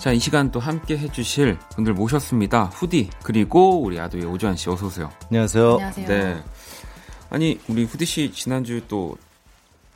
자 0.07 0.13
이 0.13 0.19
시간 0.19 0.51
또 0.51 0.61
함께 0.61 0.97
해주실 0.97 1.59
분들 1.75 1.93
모셨습니다 1.93 2.65
후디 2.65 3.09
그리고 3.23 3.81
우리 3.81 3.99
아도이 3.99 4.23
오주환 4.23 4.55
씨 4.55 4.69
어서 4.69 4.85
오세요 4.85 5.11
안녕하세요. 5.27 5.71
안녕하세요. 5.73 6.07
네 6.07 6.43
아니 7.29 7.59
우리 7.67 7.83
후디 7.83 8.05
씨 8.05 8.31
지난주 8.31 8.81
또 8.87 9.17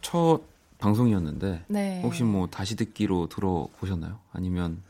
첫 0.02 0.42
방송이었는데 0.80 1.64
네. 1.68 2.02
혹시 2.02 2.24
뭐 2.24 2.48
다시 2.48 2.76
듣기로 2.76 3.28
들어보셨나요? 3.30 4.18
아니면 4.34 4.82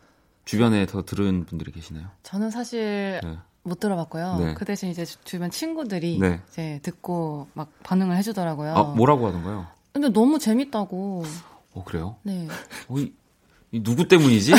주변에 0.46 0.86
더 0.86 1.04
들은 1.04 1.44
분들이 1.46 1.72
계시나요? 1.74 2.06
저는 2.24 2.50
사실 2.50 3.20
네. 3.22 3.38
못 3.64 3.82
들어봤고요. 3.82 4.38
네. 4.40 4.54
그 4.54 4.64
대신 4.64 4.90
이제 4.90 5.04
주- 5.04 5.18
주변 5.26 5.52
친구들이 5.52 6.18
네. 6.18 6.40
이제 6.50 6.80
듣고 6.82 7.48
막 7.54 7.70
반응을 7.84 8.16
해주더라고요. 8.18 8.74
아 8.74 8.84
뭐라고 8.84 9.28
하던가요? 9.28 9.68
근데 9.92 10.08
너무 10.08 10.40
재밌다고. 10.40 11.26
어 11.74 11.84
그래요? 11.84 12.16
네. 12.24 12.48
어, 12.88 12.98
이, 12.98 13.02
이 13.02 13.14
누구 13.74 14.08
때문이지? 14.08 14.54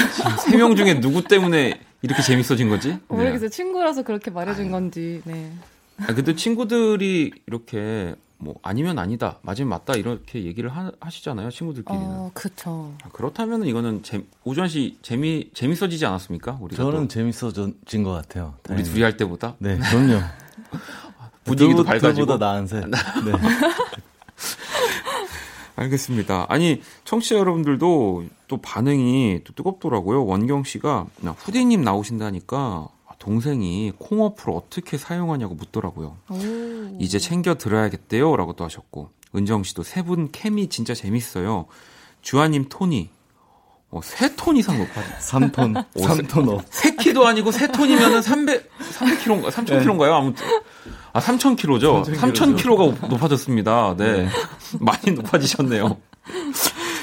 세 0.48 0.56
명 0.56 0.74
중에 0.76 1.00
누구 1.00 1.22
때문에 1.22 1.80
이렇게 2.02 2.22
재밌어진 2.22 2.68
거지? 2.68 2.88
네. 2.88 2.98
모르겠어요. 3.08 3.48
친구라서 3.50 4.02
그렇게 4.02 4.30
말해준 4.30 4.70
건지. 4.70 5.20
네. 5.24 5.52
아, 5.98 6.06
근데 6.14 6.34
친구들이 6.34 7.30
이렇게 7.46 8.14
뭐 8.38 8.54
아니면 8.62 8.98
아니다, 8.98 9.38
맞으면 9.42 9.68
맞다 9.68 9.94
이렇게 9.94 10.42
얘기를 10.44 10.68
하, 10.74 10.90
하시잖아요, 10.98 11.50
친구들끼리는. 11.50 12.04
어, 12.04 12.30
그쵸. 12.34 12.92
아, 13.04 13.08
그렇다면 13.12 13.64
이거는 13.66 14.02
재, 14.02 14.22
오주환 14.44 14.68
씨 14.68 14.98
재미 15.02 15.48
재밌어지지 15.54 16.04
않았습니까? 16.06 16.58
우리가 16.60 16.82
저는 16.82 17.02
또, 17.02 17.08
재밌어진 17.08 18.02
것 18.02 18.10
같아요. 18.12 18.54
우리 18.64 18.68
다행히. 18.68 18.84
둘이 18.84 19.02
할 19.02 19.16
때보다 19.16 19.54
네, 19.58 19.78
그럼요. 19.78 20.22
분위기도 21.44 21.84
둘- 21.84 21.86
밝아지고. 21.86 22.12
둘보다 22.26 22.44
나은 22.52 22.66
새. 22.66 22.80
네. 22.80 22.90
알겠습니다. 25.76 26.46
아니 26.48 26.80
청취자 27.04 27.36
여러분들도 27.36 28.24
또 28.48 28.56
반응이 28.58 29.40
또 29.44 29.52
뜨겁더라고요. 29.54 30.24
원경 30.26 30.64
씨가 30.64 31.06
야, 31.26 31.34
후디님 31.38 31.82
나오신다니까 31.82 32.88
동생이 33.18 33.92
콩 33.98 34.20
어플 34.22 34.52
어떻게 34.52 34.98
사용하냐고 34.98 35.54
묻더라고요. 35.54 36.16
오. 36.28 36.36
이제 36.98 37.20
챙겨 37.20 37.54
들어야겠대요. 37.54 38.36
라고 38.36 38.52
또 38.54 38.64
하셨고. 38.64 39.10
은정 39.36 39.62
씨도 39.62 39.84
세 39.84 40.02
분 40.02 40.30
케미 40.32 40.68
진짜 40.68 40.92
재밌어요. 40.92 41.66
주환님 42.20 42.66
톤이, 42.68 43.10
어, 43.92 44.00
세톤 44.02 44.56
이상 44.56 44.78
높아져. 44.78 45.06
3톤, 45.20 45.84
오, 45.96 46.00
3톤 46.06 46.48
up. 46.48 46.64
세 46.70 46.96
키도 46.96 47.26
아니고 47.26 47.52
세 47.52 47.68
톤이면은 47.68 48.22
300, 48.22 48.70
300kg인가? 48.98 49.50
3000kg인가요? 49.50 50.12
아무튼. 50.12 50.46
아, 51.12 51.20
3000kg죠? 51.20 52.04
3000kg가 52.16 53.08
높아졌습니다. 53.08 53.94
네. 53.98 54.28
많이 54.80 55.12
높아지셨네요. 55.14 55.98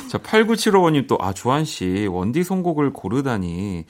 자, 0.10 0.17
8975번님 0.17 1.08
또, 1.08 1.19
아, 1.21 1.32
주환 1.32 1.63
씨, 1.63 2.08
원디 2.10 2.43
선곡을 2.43 2.91
고르다니. 2.91 3.86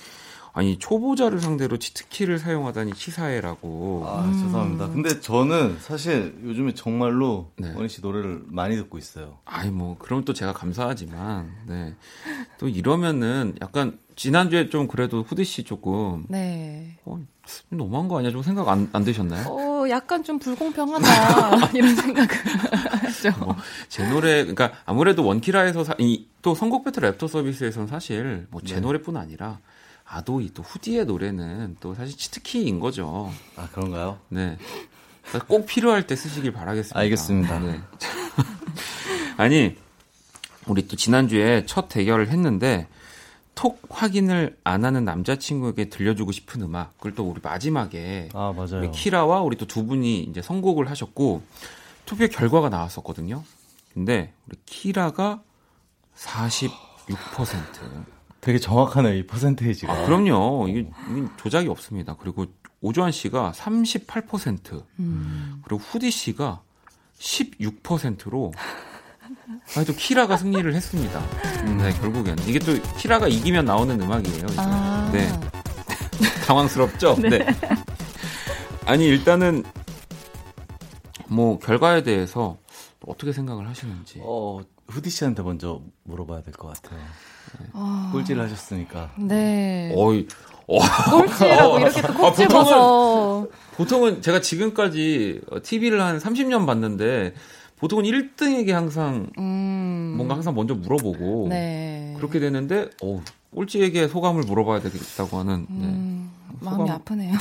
아니, 0.52 0.78
초보자를 0.80 1.40
상대로 1.40 1.78
cheat 1.78 2.04
key를 2.04 2.40
사용하다니 2.40 2.94
치사해라고. 2.94 4.04
아, 4.08 4.24
죄송합니다. 4.32 4.90
근데 4.90 5.20
저는 5.22 5.78
사실 5.80 6.36
요즘에 6.44 6.74
정말로 6.74 7.52
네. 7.58 7.72
원디 7.76 7.88
씨 7.88 8.02
노래를 8.02 8.42
많이 8.48 8.76
듣고 8.76 8.98
있어요. 8.98 9.38
아이 9.46 9.70
뭐 9.70 9.96
그럼 10.00 10.26
또 10.26 10.34
제가 10.34 10.54
감사하지만 10.54 11.52
네. 11.68 11.94
또 12.58 12.68
이러면은 12.68 13.56
약간 13.62 14.00
지난주에 14.16 14.70
좀 14.70 14.88
그래도 14.88 15.22
후디 15.24 15.44
씨 15.46 15.64
조금 15.64 16.26
네. 16.28 16.98
어, 17.06 17.20
너무한 17.70 18.08
거 18.10 18.18
아니야? 18.20 18.32
좀 18.32 18.42
생각 18.44 18.68
안, 18.68 18.90
안 18.92 19.04
드셨나요? 19.06 19.48
어, 19.48 19.90
약간 19.90 20.24
좀 20.24 20.40
불공평하다. 20.40 21.72
이런 21.74 21.96
생각을 21.96 22.30
했죠. 23.06 23.32
뭐 23.40 23.56
제 23.88 24.08
노래 24.10 24.42
그러니까 24.46 24.72
아무래도 24.86 25.24
원키라에서 25.26 25.84
사, 25.84 25.96
이, 26.00 26.28
또 26.42 26.54
선곡 26.54 26.84
배틀 26.84 27.04
랩터 27.04 27.28
서비스에서는 27.30 27.88
사실 27.88 28.48
뭐제 28.52 28.76
네. 28.76 28.82
노래뿐 28.82 29.16
아니라 29.16 29.60
아도이 30.10 30.52
또 30.54 30.64
후디의 30.64 31.06
노래는 31.06 31.78
또 31.80 31.94
사실 31.94 32.18
치트키인 32.18 32.80
거죠. 32.80 33.32
아, 33.56 33.68
그런가요? 33.72 34.18
네. 34.30 34.58
그러니까 35.28 35.48
꼭 35.48 35.66
필요할 35.68 36.08
때 36.08 36.16
쓰시길 36.16 36.52
바라겠습니다. 36.52 37.00
알겠습니다. 37.00 37.60
네. 37.60 37.80
아니, 39.38 39.76
우리 40.68 40.88
또 40.88 40.96
지난주에 40.96 41.66
첫 41.68 41.88
대결을 41.90 42.30
했는데, 42.30 42.88
톡 43.54 43.82
확인을 43.90 44.58
안 44.64 44.84
하는 44.86 45.06
남자친구에게 45.06 45.90
들려주고 45.90 46.32
싶은 46.32 46.62
음악, 46.62 46.98
그걸 46.98 47.14
또 47.14 47.30
우리 47.30 47.40
마지막에, 47.44 48.30
아, 48.34 48.52
맞아요. 48.56 48.80
우리 48.80 48.92
키라와 48.92 49.42
우리 49.42 49.58
또 49.58 49.66
두 49.68 49.86
분이 49.86 50.22
이제 50.24 50.42
선곡을 50.42 50.90
하셨고, 50.90 51.44
투표 52.06 52.28
결과가 52.28 52.70
나왔었거든요. 52.70 53.44
근데, 53.94 54.34
우리 54.48 54.58
키라가 54.66 55.42
46%. 56.16 56.70
되게 58.42 58.58
정확하네요, 58.60 59.16
이 59.16 59.28
퍼센테이지가. 59.28 59.92
아, 59.92 60.06
그럼요. 60.06 60.68
이게, 60.70 60.80
이게 61.12 61.28
조작이 61.38 61.68
없습니다. 61.68 62.16
그리고 62.20 62.46
오주환 62.82 63.12
씨가 63.12 63.52
38%, 63.56 64.84
음. 65.00 65.62
그리고 65.64 65.82
후디 65.82 66.10
씨가 66.12 66.62
16%로 67.20 68.54
아니 69.76 69.86
또 69.86 69.94
키라가 69.94 70.38
승리를 70.38 70.74
했습니다. 70.74 71.22
네, 71.78 71.92
결국엔 72.00 72.38
이게 72.48 72.60
또 72.60 72.72
키라가 72.98 73.28
이기면 73.28 73.66
나오는 73.66 74.00
음악이에요. 74.00 74.46
이제. 74.46 74.56
아. 74.58 75.10
네. 75.14 75.28
당황스럽죠? 76.48 77.16
네. 77.20 77.46
아니 78.86 79.06
일단은 79.06 79.64
뭐 81.28 81.60
결과에 81.60 82.02
대해서 82.04 82.58
어떻게 83.06 83.32
생각을 83.34 83.68
하시는지. 83.68 84.20
어, 84.24 84.62
후디 84.88 85.10
씨한테 85.10 85.44
먼저 85.44 85.82
물어봐야 86.04 86.42
될 86.42 86.54
것 86.54 86.74
같아요. 86.82 87.00
꼴찌를 88.12 88.44
하셨으니까. 88.44 89.12
네. 89.18 89.94
어이, 89.96 90.28
어. 90.68 90.78
꼴찌라고 91.12 91.74
어. 91.74 91.80
이렇게 91.80 92.02
또 92.02 92.08
아, 92.14 92.18
꼭 92.18 92.36
집어서. 92.36 93.48
보통은 93.78 94.22
제가 94.22 94.42
지금까지 94.42 95.42
TV를 95.64 96.02
한 96.02 96.20
30년 96.20 96.66
봤는데 96.66 97.34
보통은 97.80 98.04
1등에게 98.06 98.72
항상 98.72 99.28
음. 99.38 100.16
뭔가 100.18 100.36
항상 100.36 100.54
먼저 100.54 100.76
물어보고 100.76 101.48
네. 101.50 102.14
그렇게 102.18 102.40
되는데 102.40 102.90
어 103.02 103.22
꼴찌에게 103.56 104.10
소감을 104.10 104.44
물어봐야 104.44 104.82
되겠다고 104.82 105.38
하는 105.40 105.66
네. 105.70 105.86
음, 105.86 106.32
마음이 106.60 106.82
소감- 106.84 106.96
아프네요. 106.98 107.36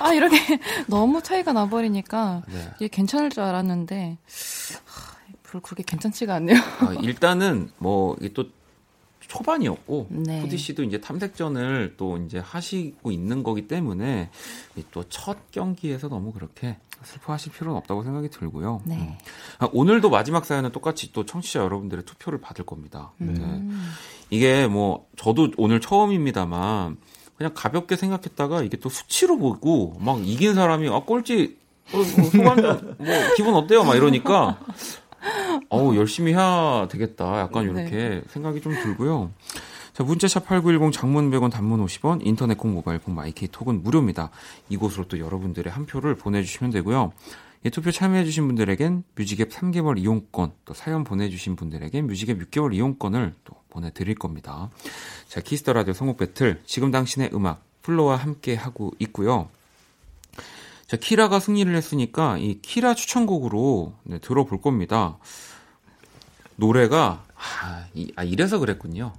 아, 0.00 0.12
이렇게 0.12 0.36
너무 0.86 1.20
차이가 1.22 1.52
나버리니까 1.52 2.42
네. 2.48 2.70
이게 2.76 2.88
괜찮을 2.88 3.30
줄 3.30 3.42
알았는데, 3.42 4.18
하, 4.84 4.85
별로 5.56 5.60
그렇게 5.60 5.82
괜찮지가 5.82 6.34
않네요. 6.34 6.56
아, 6.80 6.94
일단은 7.02 7.70
뭐 7.78 8.16
이게 8.20 8.32
또 8.32 8.44
초반이었고 9.20 10.06
네. 10.10 10.40
푸디 10.42 10.56
씨도 10.56 10.84
이제 10.84 11.00
탐색전을 11.00 11.94
또 11.96 12.16
이제 12.18 12.38
하시고 12.38 13.10
있는 13.10 13.42
거기 13.42 13.66
때문에 13.66 14.30
또 14.92 15.02
첫 15.08 15.50
경기에서 15.50 16.08
너무 16.08 16.32
그렇게 16.32 16.76
슬퍼하실 17.02 17.52
필요는 17.52 17.76
없다고 17.78 18.04
생각이 18.04 18.30
들고요. 18.30 18.82
네. 18.84 18.94
음. 18.96 19.14
아, 19.58 19.68
오늘도 19.72 20.10
마지막 20.10 20.44
사연은 20.44 20.70
똑같이 20.72 21.12
또 21.12 21.26
청취자 21.26 21.60
여러분들의 21.60 22.04
투표를 22.04 22.40
받을 22.40 22.64
겁니다. 22.64 23.12
네. 23.18 23.32
음. 23.32 23.90
이게 24.30 24.66
뭐 24.66 25.06
저도 25.16 25.50
오늘 25.56 25.80
처음입니다만 25.80 26.96
그냥 27.36 27.52
가볍게 27.54 27.96
생각했다가 27.96 28.62
이게 28.62 28.76
또 28.76 28.88
수치로 28.88 29.38
보고 29.38 29.96
막 30.00 30.26
이긴 30.26 30.54
사람이 30.54 30.88
아 30.88 31.00
꼴찌 31.00 31.56
어, 31.92 31.96
뭐 31.96 32.30
소감 32.30 32.56
좀, 32.62 32.96
뭐 32.98 33.14
기분 33.36 33.54
어때요? 33.54 33.84
막 33.84 33.94
이러니까 33.94 34.58
어우 35.68 35.96
열심히 35.96 36.32
해야 36.32 36.88
되겠다. 36.90 37.40
약간 37.40 37.64
이렇게 37.64 38.22
생각이 38.28 38.60
좀 38.60 38.72
들고요. 38.74 39.30
자, 39.92 40.04
문자샵 40.04 40.44
8910 40.44 40.92
장문 40.92 41.30
100원 41.30 41.50
단문 41.50 41.84
50원 41.86 42.20
인터넷 42.22 42.58
콩 42.58 42.74
모바일 42.74 42.98
콩 42.98 43.14
My 43.14 43.37
K 43.37 43.48
톡은 43.48 43.82
무료입니다. 43.82 44.30
이곳으로 44.68 45.08
또 45.08 45.18
여러분들의 45.18 45.72
한 45.72 45.86
표를 45.86 46.14
보내주시면 46.14 46.70
되고요. 46.70 47.12
이 47.64 47.70
투표 47.70 47.90
참여해주신 47.90 48.46
분들에겐 48.46 49.04
뮤직앱 49.16 49.50
3개월 49.50 49.98
이용권, 49.98 50.52
또 50.66 50.74
사연 50.74 51.02
보내주신 51.02 51.56
분들에겐 51.56 52.06
뮤직앱 52.06 52.38
6개월 52.38 52.74
이용권을 52.74 53.34
또 53.44 53.54
보내드릴 53.70 54.14
겁니다. 54.16 54.70
자, 55.28 55.40
Kiss 55.40 55.58
the 55.58 55.72
Radio 55.72 55.94
선곡 55.94 56.18
배틀, 56.18 56.60
지금 56.66 56.90
당신의 56.90 57.30
음악, 57.32 57.64
플로와 57.82 58.16
함께 58.16 58.54
하고 58.54 58.92
있고요. 58.98 59.48
자, 60.86 60.96
키라가 60.96 61.40
승리를 61.40 61.74
했으니까 61.74 62.38
이 62.38 62.60
키라 62.62 62.94
추천곡으로 62.94 63.94
네, 64.04 64.18
들어볼 64.18 64.60
겁니다. 64.60 65.18
노래가, 66.56 67.24
아, 67.34 67.86
이, 67.94 68.12
아, 68.16 68.22
이래서 68.22 68.58
그랬군요. 68.58 69.12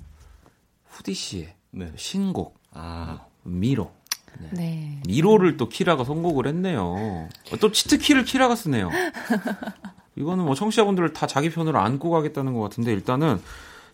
후디 0.87 1.13
씨의 1.13 1.53
네. 1.71 1.91
신곡, 1.95 2.57
아, 2.71 3.25
미로. 3.43 3.91
네. 4.51 5.01
미로를 5.07 5.57
또 5.57 5.67
키라가 5.67 6.03
선곡을 6.03 6.47
했네요. 6.47 6.83
어, 6.83 7.57
또 7.59 7.71
치트키를 7.71 8.23
키라가 8.23 8.55
쓰네요. 8.55 8.89
이거는 10.15 10.45
뭐 10.45 10.55
청취자분들을 10.55 11.13
다 11.13 11.27
자기 11.27 11.49
편으로 11.49 11.79
안고 11.79 12.09
가겠다는 12.09 12.53
것 12.53 12.61
같은데 12.61 12.93
일단은 12.93 13.41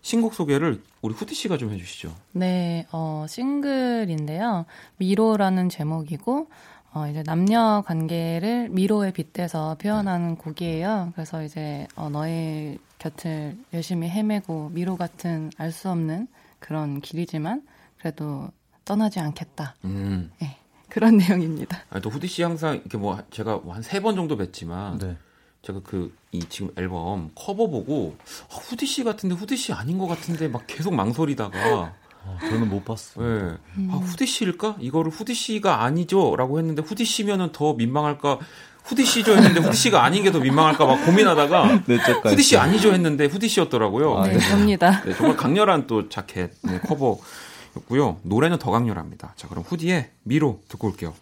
신곡 0.02 0.34
소개를 0.34 0.82
우리 1.02 1.14
후디 1.14 1.34
씨가 1.34 1.58
좀 1.58 1.72
해주시죠. 1.72 2.14
네, 2.34 2.86
어, 2.92 3.26
싱글인데요. 3.28 4.66
미로라는 4.98 5.70
제목이고, 5.70 6.50
어, 6.94 7.08
이제 7.08 7.24
남녀 7.24 7.84
관계를 7.86 8.70
미로에 8.70 9.12
빗대서 9.12 9.78
표현하는 9.80 10.36
곡이에요. 10.38 11.12
그래서 11.16 11.44
이제, 11.44 11.88
어, 11.96 12.10
너의 12.10 12.78
곁을 13.00 13.58
열심히 13.74 14.10
헤매고, 14.10 14.70
미로 14.74 14.96
같은 14.96 15.52
알 15.58 15.72
수 15.72 15.90
없는 15.90 16.28
그런 16.60 17.02
길이지만, 17.02 17.64
그래도 17.98 18.50
떠나지 18.86 19.20
않겠다. 19.20 19.76
음. 19.86 20.32
네, 20.40 20.58
그런 20.90 21.18
내용입니다. 21.18 21.80
아니, 21.90 22.02
또 22.02 22.10
후디 22.10 22.28
씨 22.28 22.44
항상 22.44 22.76
이렇게 22.76 22.98
뭐 22.98 23.22
제가 23.32 23.62
한세 23.68 24.00
번 24.00 24.16
정도 24.16 24.38
뵀지만 24.38 25.00
네. 25.00 25.18
제가 25.64 25.82
그 25.82 26.14
이 26.34 26.40
지금 26.50 26.72
앨범 26.76 27.30
커버 27.36 27.68
보고 27.68 28.18
아, 28.52 28.56
후디 28.56 28.88
씨 28.88 29.04
같은데 29.04 29.36
후디 29.36 29.56
씨 29.56 29.72
아닌 29.72 30.00
것 30.00 30.08
같은데 30.08 30.48
막 30.48 30.64
계속 30.66 30.94
망설이다가 30.96 31.94
어, 32.26 32.38
저는 32.42 32.70
못 32.70 32.86
봤어요. 32.86 33.26
예. 33.28 33.58
아, 33.92 33.96
후디 33.96 34.26
씨일까? 34.26 34.78
이거를 34.80 35.12
후디 35.12 35.34
씨가 35.34 35.84
아니죠라고 35.84 36.60
했는데 36.60 36.82
후디 36.82 37.04
씨면은 37.06 37.52
더 37.52 37.74
민망할까? 37.74 38.40
후디 38.86 39.06
씨죠 39.06 39.34
했는데 39.36 39.62
후디 39.62 39.78
씨가 39.78 40.04
아닌 40.04 40.24
게 40.24 40.32
더 40.32 40.40
민망할까 40.40 40.86
막 40.86 41.06
고민하다가 41.06 41.84
네, 41.88 41.98
후디 42.26 42.44
씨 42.44 42.58
아니죠 42.58 42.92
했는데 42.94 43.26
후디 43.26 43.48
씨였더라고요. 43.48 44.18
아, 44.18 44.28
네, 44.28 44.38
접니다. 44.40 45.02
네, 45.04 45.14
정말 45.16 45.38
강렬한 45.38 45.88
또 45.88 46.10
자켓 46.10 46.52
네, 46.64 46.80
커버였고요. 46.80 48.20
노래는 48.24 48.58
더 48.60 48.72
강렬합니다. 48.72 49.34
자, 49.38 49.48
그럼 49.48 49.64
후디의 49.68 50.10
미로 50.24 50.60
듣고 50.68 50.88
올게요. 50.88 51.14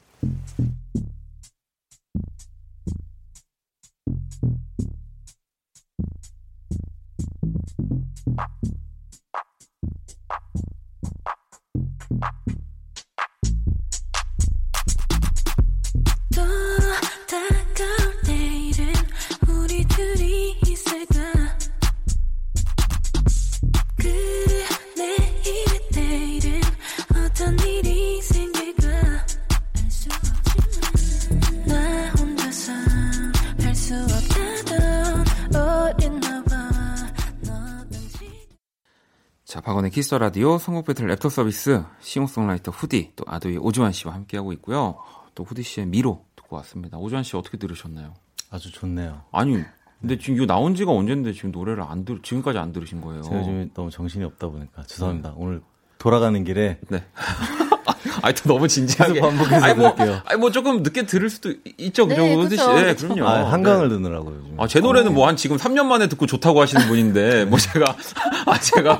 자, 39.52 39.60
박원의 39.60 39.92
Kiss 39.92 40.16
the 40.16 40.32
Radio 40.32 40.58
선곡 40.58 40.86
배틀 40.86 41.08
랩터 41.08 41.30
서비스 41.30 41.84
싱어송라이터 42.00 42.72
후디 42.72 43.12
또 43.18 43.26
아도이 43.28 43.58
오주환 43.58 43.92
씨와 43.92 44.14
함께하고 44.14 44.54
있고요. 44.54 44.96
또 45.36 45.44
후디 45.44 45.62
씨의 45.62 45.88
미로 45.88 46.24
듣고 46.38 46.56
왔습니다. 46.56 46.98
오주환 46.98 47.24
씨 47.24 47.36
어떻게 47.36 47.58
들으셨나요? 47.58 48.14
아주 48.50 48.72
좋네요. 48.72 49.24
아니, 49.34 49.62
근데 50.00 50.18
지금 50.18 50.38
이거 50.38 50.46
나온 50.46 50.74
지가 50.74 50.94
언젠데 50.94 51.34
지금 51.34 51.52
노래를 51.52 51.84
안 51.84 52.06
들, 52.06 52.22
지금까지 52.22 52.60
안 52.60 52.72
들으신 52.72 53.02
거예요. 53.02 53.24
제가 53.24 53.40
요즘 53.42 53.70
너무 53.74 53.92
정신이 53.92 54.24
없다 54.24 54.48
보니까 54.48 54.84
죄송합니다. 54.84 55.34
오늘 55.36 55.62
돌아가는 55.98 56.42
길에 56.46 56.80
네. 56.88 57.04
아니, 58.22 58.36
또 58.36 58.54
너무 58.54 58.68
진지하게. 58.68 59.20
반복해서 59.20 59.66
아니, 59.66 59.74
뭐, 59.76 59.94
들을게요. 59.96 60.22
아니, 60.26 60.40
뭐 60.40 60.52
조금 60.52 60.84
늦게 60.84 61.06
들을 61.06 61.30
수도 61.30 61.54
있죠. 61.78 62.08
그죠? 62.08 62.22
네, 62.22 62.36
후디 62.36 62.58
씨. 62.58 62.66
네. 62.68 62.96
그럼요. 62.96 63.28
아, 63.28 63.52
한강을 63.52 63.90
네. 63.90 63.96
듣느라고요. 63.96 64.36
요즘. 64.44 64.60
아, 64.60 64.68
제 64.68 64.80
노래는 64.80 65.14
뭐한 65.14 65.36
지금 65.38 65.58
3년 65.58 65.86
만에 65.86 66.08
듣고 66.08 66.26
좋다고 66.26 66.62
하시는 66.62 66.88
분인데, 66.88 67.46
뭐 67.46 67.60
제가, 67.60 67.96
아, 68.46 68.60
제가, 68.60 69.00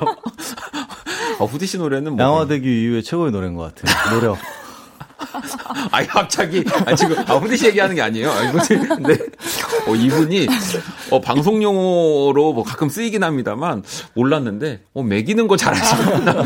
아, 1.38 1.44
후디 1.44 1.66
씨 1.66 1.78
노래는 1.78 2.16
뭐. 2.16 2.24
양화대교 2.24 2.66
이후에 2.66 3.02
최고의 3.02 3.32
노래인 3.32 3.54
것 3.54 3.74
같아요. 3.74 4.14
노력. 4.20 4.38
아니, 5.90 6.06
갑자기, 6.06 6.64
아, 6.86 6.94
지금, 6.94 7.18
아, 7.26 7.36
후디 7.36 7.56
씨 7.56 7.66
얘기하는 7.66 7.94
게 7.94 8.02
아니에요. 8.02 8.30
아, 8.30 8.62
지금, 8.62 8.88
근데, 8.88 9.14
어, 9.86 9.94
이분이, 9.94 10.46
어, 11.10 11.20
방송 11.20 11.62
용어로 11.62 12.52
뭐 12.52 12.64
가끔 12.64 12.88
쓰이긴 12.88 13.24
합니다만, 13.24 13.82
몰랐는데, 14.14 14.82
어, 14.94 15.02
매기는 15.02 15.46
거 15.46 15.56
잘하시는구나. 15.56 16.44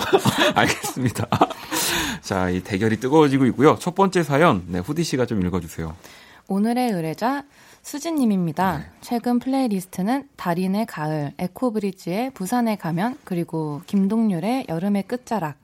알겠습니다. 0.54 1.26
자, 2.22 2.50
이 2.50 2.60
대결이 2.60 3.00
뜨거워지고 3.00 3.46
있고요. 3.46 3.76
첫 3.80 3.94
번째 3.94 4.22
사연, 4.22 4.64
네, 4.68 4.78
후디 4.80 5.04
씨가 5.04 5.26
좀 5.26 5.44
읽어주세요. 5.46 5.94
오늘의 6.48 6.92
의뢰자 6.92 7.44
수진님입니다. 7.82 8.84
최근 9.00 9.38
playlist는 9.38 10.28
다린의 10.36 10.86
가을, 10.86 11.32
에코브리지의 11.38 12.32
부산에 12.34 12.76
가면, 12.76 13.16
그리고 13.24 13.80
김동률의 13.86 14.66
여름의 14.68 15.04
끝자락. 15.04 15.56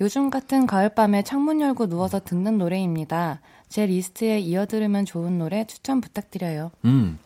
요즘 0.00 0.30
같은 0.30 0.66
가을밤에 0.66 1.22
창문 1.22 1.60
열고 1.60 1.88
누워서 1.88 2.20
듣는 2.22 2.58
노래입니다. 2.58 3.40
제 3.68 3.84
리스트에 3.86 4.38
이어 4.38 4.66
들으면 4.66 5.04
좋은 5.04 5.38
노래 5.38 5.66
추천 5.66 6.00
부탁드려요. 6.00 6.70
음. 6.84 7.18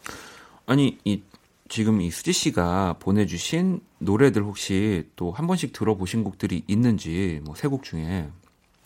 아니, 0.66 0.98
이, 1.04 1.22
지금 1.68 2.00
이 2.00 2.10
수지 2.10 2.32
씨가 2.32 2.96
보내주신 2.98 3.80
노래들 3.98 4.42
혹시 4.42 5.08
또 5.16 5.30
한 5.32 5.46
번씩 5.46 5.72
들어보신 5.72 6.24
곡들이 6.24 6.64
있는지, 6.66 7.40
뭐, 7.44 7.54
세 7.54 7.68
곡 7.68 7.82
중에. 7.84 8.28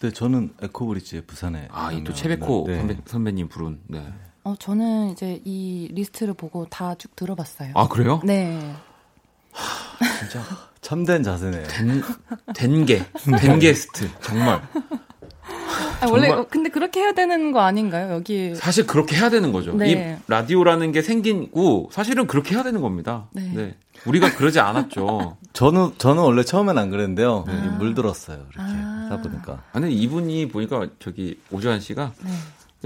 네, 0.03 0.11
저는 0.11 0.53
에코브리지의 0.61 1.23
부산에. 1.23 1.69
아, 1.71 1.93
이 1.93 2.03
또 2.05 2.13
최백호 2.13 2.65
네. 2.67 2.77
선배, 2.79 2.97
선배님 3.07 3.49
부른, 3.49 3.81
네. 3.87 4.05
어, 4.45 4.55
저는 4.59 5.11
이제 5.13 5.41
이 5.45 5.89
리스트를 5.93 6.35
보고 6.35 6.67
다 6.67 6.95
쭉 6.97 7.15
들어봤어요. 7.17 7.71
아, 7.75 7.89
그래요? 7.89 8.21
네. 8.25 8.75
진짜 10.21 10.43
참된 10.81 11.23
자세네요. 11.23 11.67
된, 11.69 12.03
된게, 12.55 13.05
된게스트, 13.41 14.09
정말. 14.23 14.63
아, 16.01 16.07
원래 16.11 16.31
근데 16.51 16.71
그렇게 16.71 17.01
해야 17.01 17.13
되는 17.13 17.53
거 17.53 17.61
아닌가요? 17.61 18.13
여기 18.13 18.55
사실 18.55 18.87
그렇게 18.87 19.17
해야 19.17 19.31
되는 19.31 19.53
거죠. 19.53 19.75
네. 19.75 19.91
이 19.91 20.31
라디오라는 20.31 20.93
게 20.93 21.03
생기고 21.03 21.91
사실은 21.93 22.27
그렇게 22.27 22.55
해야 22.55 22.63
되는 22.63 22.81
겁니다. 22.81 23.29
네. 23.33 23.77
우리가 24.05 24.35
그러지 24.35 24.61
않았죠. 24.61 25.39
저는 25.53 25.93
저는 25.99 26.23
원래 26.23 26.43
처음엔 26.45 26.77
안 26.79 26.91
그랬는데요. 26.91 27.45
네. 27.47 27.53
이 27.65 27.69
물들었어요. 27.79 28.37
이렇게 28.53 28.71
아. 28.73 29.09
하다 29.11 29.23
보니까. 29.23 29.63
아니 29.73 29.95
이분이 29.95 30.49
보니까 30.49 30.89
저기 30.99 31.41
오주환 31.51 31.81
씨가 31.81 32.13
네. 32.23 32.31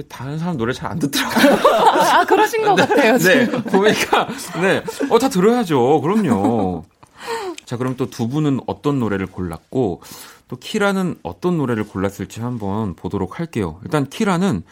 다른 0.08 0.38
사람 0.38 0.56
노래 0.56 0.72
잘 0.72 0.90
안 0.90 0.98
듣더라고요. 0.98 1.68
아 1.76 2.24
그러신 2.24 2.62
것 2.64 2.74
같아요. 2.74 3.18
네, 3.18 3.44
지금. 3.46 3.62
보니까 3.70 4.28
네, 4.60 4.82
어 5.10 5.18
다 5.18 5.28
들어야죠. 5.28 6.00
그럼요. 6.00 6.84
자, 7.66 7.76
그럼 7.76 7.96
또 7.96 8.06
두 8.08 8.28
분은 8.28 8.60
어떤 8.66 8.98
노래를 8.98 9.26
골랐고 9.26 10.02
또 10.48 10.56
키라는 10.56 11.18
어떤 11.22 11.58
노래를 11.58 11.86
골랐을지 11.86 12.40
한번 12.40 12.94
보도록 12.94 13.38
할게요. 13.38 13.78
일단 13.84 14.08
키라는 14.08 14.62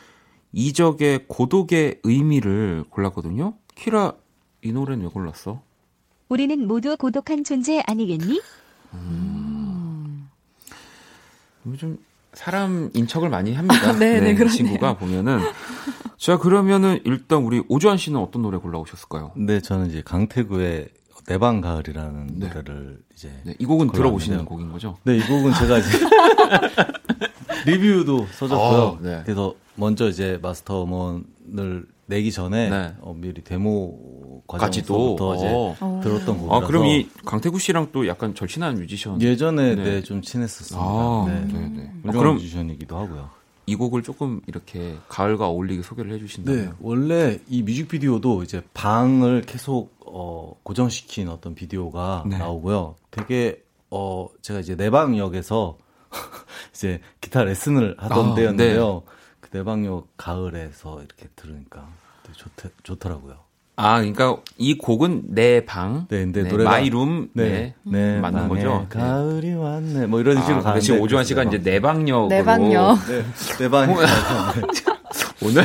이적의 0.53 1.27
고독의 1.29 2.01
의미를 2.05 2.85
골랐거든요. 2.91 3.55
키라 3.75 4.15
이 4.63 4.73
노래는 4.73 5.05
왜 5.05 5.11
골랐어? 5.11 5.61
우리는 6.29 6.67
모두 6.67 6.97
고독한 6.97 7.45
존재 7.45 7.83
아니겠니? 7.87 8.41
요즘 11.67 11.99
사람 12.35 12.91
인척을 12.95 13.29
많이 13.29 13.55
합니다. 13.55 13.93
네, 13.93 14.21
네, 14.21 14.31
이 14.31 14.35
그러네요. 14.35 14.49
친구가 14.57 14.97
보면은 14.99 15.41
자 16.17 16.37
그러면은 16.39 17.01
일단 17.05 17.43
우리 17.43 17.63
오주환 17.69 17.97
씨는 17.97 18.21
어떤 18.21 18.43
노래 18.43 18.59
골라오셨을까요? 18.59 19.33
근데 19.35 19.61
저는 19.61 19.89
이제 19.91 20.03
강태구의 20.05 20.89
내방 21.27 21.61
가을이라는 21.61 22.27
네. 22.39 22.49
노래를 22.49 22.99
이제 23.15 23.31
네, 23.45 23.55
이 23.59 23.65
곡은 23.67 23.93
들어보시는. 23.93 24.45
곡인 24.45 24.73
거죠? 24.73 24.97
네, 25.05 25.17
이 25.17 25.21
곡은 25.21 25.53
제가 25.55 25.79
이제 25.79 25.89
리뷰도 27.67 28.27
써줬고요. 28.33 28.79
어, 28.83 28.99
네. 29.03 29.23
그래서 29.25 29.55
먼저 29.75 30.09
이제 30.09 30.39
마스터 30.41 30.85
음원을 30.85 31.87
내기 32.07 32.33
전에 32.33 32.71
네. 32.71 32.95
어, 33.01 33.15
미리 33.15 33.43
데모? 33.43 34.18
과정부터 34.49 35.37
이제 35.37 35.47
어. 35.53 36.01
들었던 36.03 36.39
곡이라서 36.39 36.55
아 36.55 36.67
그럼 36.67 36.87
이 36.87 37.09
강태구 37.25 37.59
씨랑 37.59 37.89
또 37.93 38.09
약간 38.09 38.35
절친한 38.35 38.77
뮤지션 38.77 39.21
예전에 39.21 39.75
네. 39.75 39.85
네. 39.85 40.03
좀 40.03 40.23
친했었습니다. 40.23 40.85
아, 40.85 41.25
네. 41.29 41.41
네, 41.53 41.69
네. 41.69 41.83
어, 41.83 42.09
훌륭한 42.09 42.19
그럼 42.19 42.35
뮤지션이기도 42.37 42.97
하고요. 42.97 43.31
이 43.67 43.77
곡을 43.77 44.03
조금 44.03 44.41
이렇게 44.47 44.97
가을과 45.09 45.49
어울리게 45.49 45.83
소개를 45.83 46.11
해주신다면 46.13 46.65
네, 46.65 46.73
원래 46.81 47.39
이 47.49 47.63
뮤직비디오도 47.63 48.43
이제 48.43 48.63
방을 48.73 49.43
계속 49.43 49.95
어, 50.07 50.55
고정시킨 50.63 51.29
어떤 51.29 51.55
비디오가 51.55 52.25
네. 52.27 52.39
나오고요. 52.39 52.97
되게 53.11 53.63
어 53.91 54.29
제가 54.41 54.61
이제 54.61 54.75
내방역에서 54.75 55.77
이제 56.73 57.01
기타 57.21 57.45
레슨을 57.45 57.97
하던 57.99 58.33
아, 58.33 58.35
때였는데요. 58.35 59.03
그 59.41 59.51
내방역 59.55 60.09
가을에서 60.17 61.03
이렇게 61.03 61.29
들으니까 61.37 61.87
되게 62.23 62.39
좋, 62.39 62.51
좋더라고요. 62.83 63.48
아 63.81 63.99
그러니까 63.99 64.39
이 64.57 64.77
곡은 64.77 65.23
내 65.29 65.65
방, 65.65 66.07
네, 66.09 66.19
근데 66.25 66.43
네, 66.43 66.51
노래가- 66.51 66.65
마이룸, 66.65 67.29
네, 67.35 67.75
네, 67.85 68.19
맞는 68.19 68.49
방에 68.49 68.63
거죠. 68.65 68.87
가을이 68.89 69.55
왔네. 69.55 70.07
뭐 70.07 70.19
이런 70.19 70.41
식으로 70.41 70.57
아, 70.59 70.63
가는데 70.63 70.81
지금 70.81 71.01
오주환 71.01 71.25
씨가 71.25 71.45
이제 71.45 71.63
내 71.63 71.79
방역으로 71.81 72.27
내 72.29 72.43
방역. 72.43 72.99
네, 73.07 73.23
내 73.59 73.69
방 73.69 73.95
오늘 75.41 75.65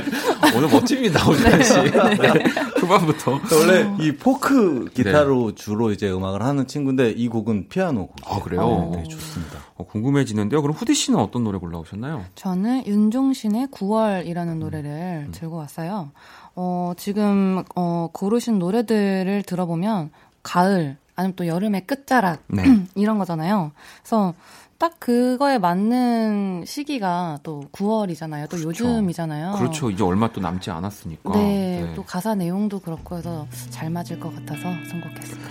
오늘 0.56 0.69
멋집니다 0.69 1.28
오주환 1.28 1.63
씨. 1.63 1.73
네. 1.73 1.89
후반부터. 2.78 3.39
원래 3.60 3.95
이 3.99 4.12
포크 4.12 4.86
기타로 4.93 5.56
주로 5.56 5.91
이제 5.91 6.12
음악을 6.12 6.43
하는 6.43 6.67
친구인데 6.67 7.12
이 7.12 7.28
곡은 7.28 7.69
피아노 7.69 8.08
곡이에요. 8.08 8.26
아, 8.38 8.43
그래요? 8.43 8.91
네, 8.93 9.04
좋습니다. 9.04 9.58
어, 9.76 9.86
궁금해지는데요. 9.86 10.62
그럼 10.62 10.76
후디 10.76 10.93
씨는 10.93 11.17
어떤 11.17 11.43
노래 11.43 11.58
골라오셨나요? 11.58 12.26
저는 12.36 12.86
윤종신의 12.86 13.67
9월이라는 13.67 14.58
노래를 14.58 15.30
들고 15.32 15.56
왔어요. 15.58 16.12
어, 16.56 16.94
지금 16.98 17.63
어, 17.76 18.10
고르신 18.13 18.60
노래들을 18.60 19.44
들어보면 19.44 20.12
가을 20.44 20.98
아니면 21.16 21.36
또 21.36 21.48
여름의 21.48 21.86
끝자락 21.88 22.44
네. 22.48 22.63
이런 22.96 23.18
거잖아요. 23.18 23.72
그래서 24.02 24.34
딱 24.78 25.00
그거에 25.00 25.60
맞는 25.60 26.66
시기가 26.66 27.39
또 27.44 27.63
9월이잖아요. 27.72 28.50
또 28.50 28.62
요즘이잖아요. 28.62 29.54
그렇죠. 29.54 29.89
이제 29.89 30.04
얼마 30.04 30.32
또 30.32 30.42
남지 30.42 30.72
않았으니까. 30.72 31.32
네, 31.32 31.94
또 31.96 32.04
가사 32.04 32.36
내용도 32.36 32.80
그렇고 32.80 33.18
해서 33.18 33.48
잘 33.70 33.89
맞을 33.89 34.20
것 34.20 34.36
같아서 34.36 34.63
선곡했습니다. 34.89 35.50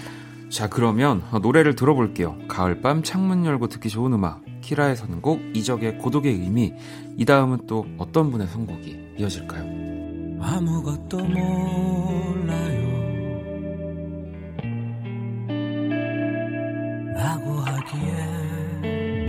자, 0.51 0.69
그러면 0.69 1.23
노래를 1.41 1.77
들어볼게요. 1.77 2.37
가을밤 2.47 3.03
창문 3.03 3.47
열고 3.47 3.69
듣기 3.69 3.89
좋은 3.89 4.13
음악. 4.13 4.43
키라의 4.61 4.97
선곡, 4.97 5.57
이적의 5.57 5.97
고독의 5.97 6.31
의미. 6.31 6.75
이 7.17 7.25
다음은 7.25 7.67
또 7.67 7.87
어떤 7.97 8.31
분의 8.31 8.49
선곡이 8.49 9.15
이어질까요? 9.19 9.82
아무것도 10.43 11.19
몰라요. 11.19 12.83
라고 17.15 17.53
하기에 17.61 19.25
난 19.27 19.29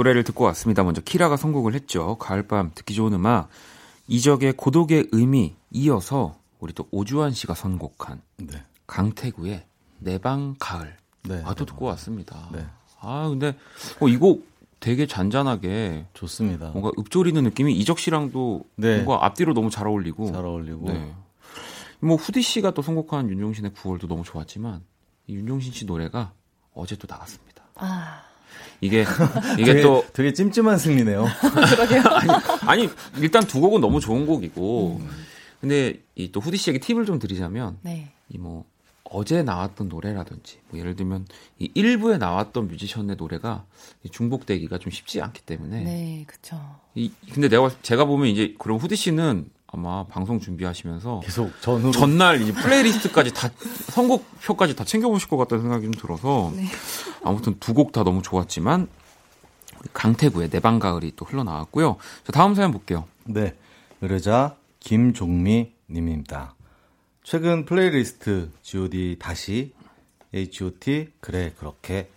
노래를 0.02 0.24
듣고 0.24 0.44
왔습니다. 0.46 0.82
먼저 0.82 1.00
키라가 1.00 1.36
선곡을 1.36 1.74
했죠. 1.74 2.16
가을밤 2.16 2.72
듣기 2.74 2.94
좋은 2.94 3.12
음악. 3.12 3.48
이적의 4.08 4.54
고독의 4.54 5.08
의미 5.12 5.54
이어서 5.70 6.36
우리 6.58 6.72
또 6.72 6.88
오주환 6.90 7.30
씨가 7.32 7.54
선곡한 7.54 8.20
네. 8.38 8.64
강태구의 8.88 9.64
내 10.00 10.18
방 10.18 10.56
가을. 10.58 10.96
네. 11.22 11.40
아, 11.44 11.54
또 11.54 11.64
듣고 11.64 11.84
왔습니다. 11.86 12.48
네. 12.52 12.66
아, 13.00 13.28
근데 13.28 13.54
어, 14.00 14.08
이곡 14.08 14.44
되게 14.80 15.06
잔잔하게 15.06 16.06
좋습니다. 16.14 16.70
뭔가 16.70 16.90
읊조리는 16.98 17.40
느낌이 17.44 17.72
이적 17.78 18.00
씨랑도 18.00 18.64
네. 18.74 19.02
뭔가 19.02 19.24
앞뒤로 19.24 19.54
너무 19.54 19.70
잘 19.70 19.86
어울리고. 19.86 20.32
잘 20.32 20.44
어울리고 20.44 20.88
네. 20.88 21.14
뭐 22.00 22.16
후디 22.16 22.42
씨가 22.42 22.72
또 22.72 22.82
선곡한 22.82 23.30
윤종신의 23.30 23.70
9월도 23.70 24.08
너무 24.08 24.24
좋았지만 24.24 24.82
이 25.28 25.36
윤종신 25.36 25.72
씨 25.72 25.86
노래가 25.86 26.32
어제 26.74 26.96
또 26.96 27.06
나갔습니다. 27.08 27.62
아, 27.76 28.22
이게 28.80 29.04
이게 29.58 29.64
되게, 29.72 29.82
또 29.82 30.04
되게 30.12 30.32
찜찜한 30.32 30.78
승리네요. 30.78 31.26
아니 32.66 32.88
일단 33.18 33.44
두 33.44 33.60
곡은 33.60 33.80
너무 33.80 34.00
좋은 34.00 34.26
곡이고 34.26 35.00
근데 35.60 36.00
이 36.16 36.30
또 36.32 36.40
후디 36.40 36.56
씨에게 36.56 36.78
팁을 36.80 37.06
좀 37.06 37.18
드리자면 37.18 37.78
네. 37.82 38.10
이뭐 38.30 38.64
어제 39.04 39.42
나왔던 39.42 39.88
노래라든지 39.88 40.58
뭐 40.70 40.80
예를 40.80 40.96
들면 40.96 41.26
이 41.58 41.70
일부에 41.74 42.16
나왔던 42.16 42.68
뮤지션의 42.68 43.16
노래가 43.16 43.64
이 44.04 44.08
중복되기가 44.08 44.78
좀 44.78 44.90
쉽지 44.90 45.20
않기 45.20 45.42
때문에 45.42 45.82
네, 45.82 46.24
그쵸. 46.26 46.58
이 46.94 47.12
근데 47.32 47.48
내가 47.48 47.70
제가 47.82 48.06
보면 48.06 48.28
이제 48.28 48.54
그럼 48.58 48.78
후디 48.78 48.96
씨는 48.96 49.50
아마 49.74 50.04
방송 50.06 50.38
준비하시면서 50.38 51.20
계속 51.24 51.50
전후로 51.62 51.92
전날 51.92 52.42
이 52.42 52.52
플레이리스트까지 52.52 53.32
다 53.32 53.48
선곡표까지 53.88 54.76
다 54.76 54.84
챙겨보실 54.84 55.28
것 55.28 55.38
같다는 55.38 55.62
생각이 55.62 55.84
좀 55.84 55.92
들어서 55.94 56.52
네. 56.54 56.66
아무튼 57.24 57.58
두 57.58 57.72
곡 57.72 57.92
다 57.92 58.04
너무 58.04 58.20
좋았지만 58.20 58.86
강태구의 59.94 60.50
내방 60.50 60.78
가을이 60.78 61.12
또 61.16 61.24
흘러나왔고요. 61.24 61.96
자 62.24 62.32
다음 62.32 62.54
사연 62.54 62.70
볼게요. 62.70 63.06
네. 63.24 63.54
의뢰자 64.02 64.56
김종미 64.80 65.72
님입니다. 65.90 66.54
최근 67.22 67.64
playlist 67.64 68.50
G.O.D 68.62 69.16
다시 69.20 69.72
H.O.T 70.34 71.08
그래 71.20 71.52
그렇게 71.58 72.10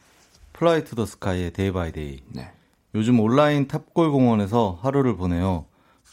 Fly 0.54 0.84
to 0.84 0.96
the 0.96 1.06
Sky의 1.06 1.54
Day 1.54 1.72
by 1.72 1.92
Day 1.92 2.20
네. 2.30 2.52
요즘 2.96 3.20
온라인 3.20 3.68
탑골 3.68 4.12
공원에서 4.12 4.80
하루를 4.82 5.16
보내요. 5.16 5.66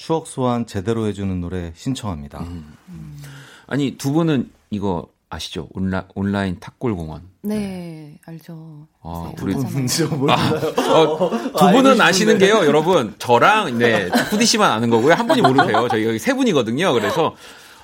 추억 0.02 0.26
소환 0.26 0.66
제대로 0.66 1.06
해주는 1.06 1.40
노래 1.40 1.70
신청합니다. 1.76 2.40
음. 2.40 3.22
아니 3.68 3.96
두 3.96 4.10
분은 4.10 4.50
이거 4.70 5.06
아시죠? 5.30 5.68
온라, 5.74 6.06
온라인 6.16 6.58
탁골 6.58 6.96
공원. 6.96 7.22
네, 7.42 8.18
알죠. 8.26 8.88
아, 9.00 9.32
네, 9.36 9.42
우리. 9.42 9.54
뭔지 9.54 10.04
몰라요. 10.04 10.56
어, 10.92 11.30
두 11.56 11.70
분은 11.70 12.00
아시는 12.00 12.38
게요, 12.38 12.66
여러분. 12.66 13.14
저랑 13.20 13.78
네 13.78 14.08
후디 14.08 14.44
씨만 14.44 14.72
아는 14.72 14.90
거고요. 14.90 15.14
한 15.14 15.28
분이 15.28 15.40
모르세요. 15.40 15.86
저희 15.88 16.04
여기 16.04 16.18
세 16.18 16.34
분이거든요. 16.34 16.92
그래서 16.94 17.36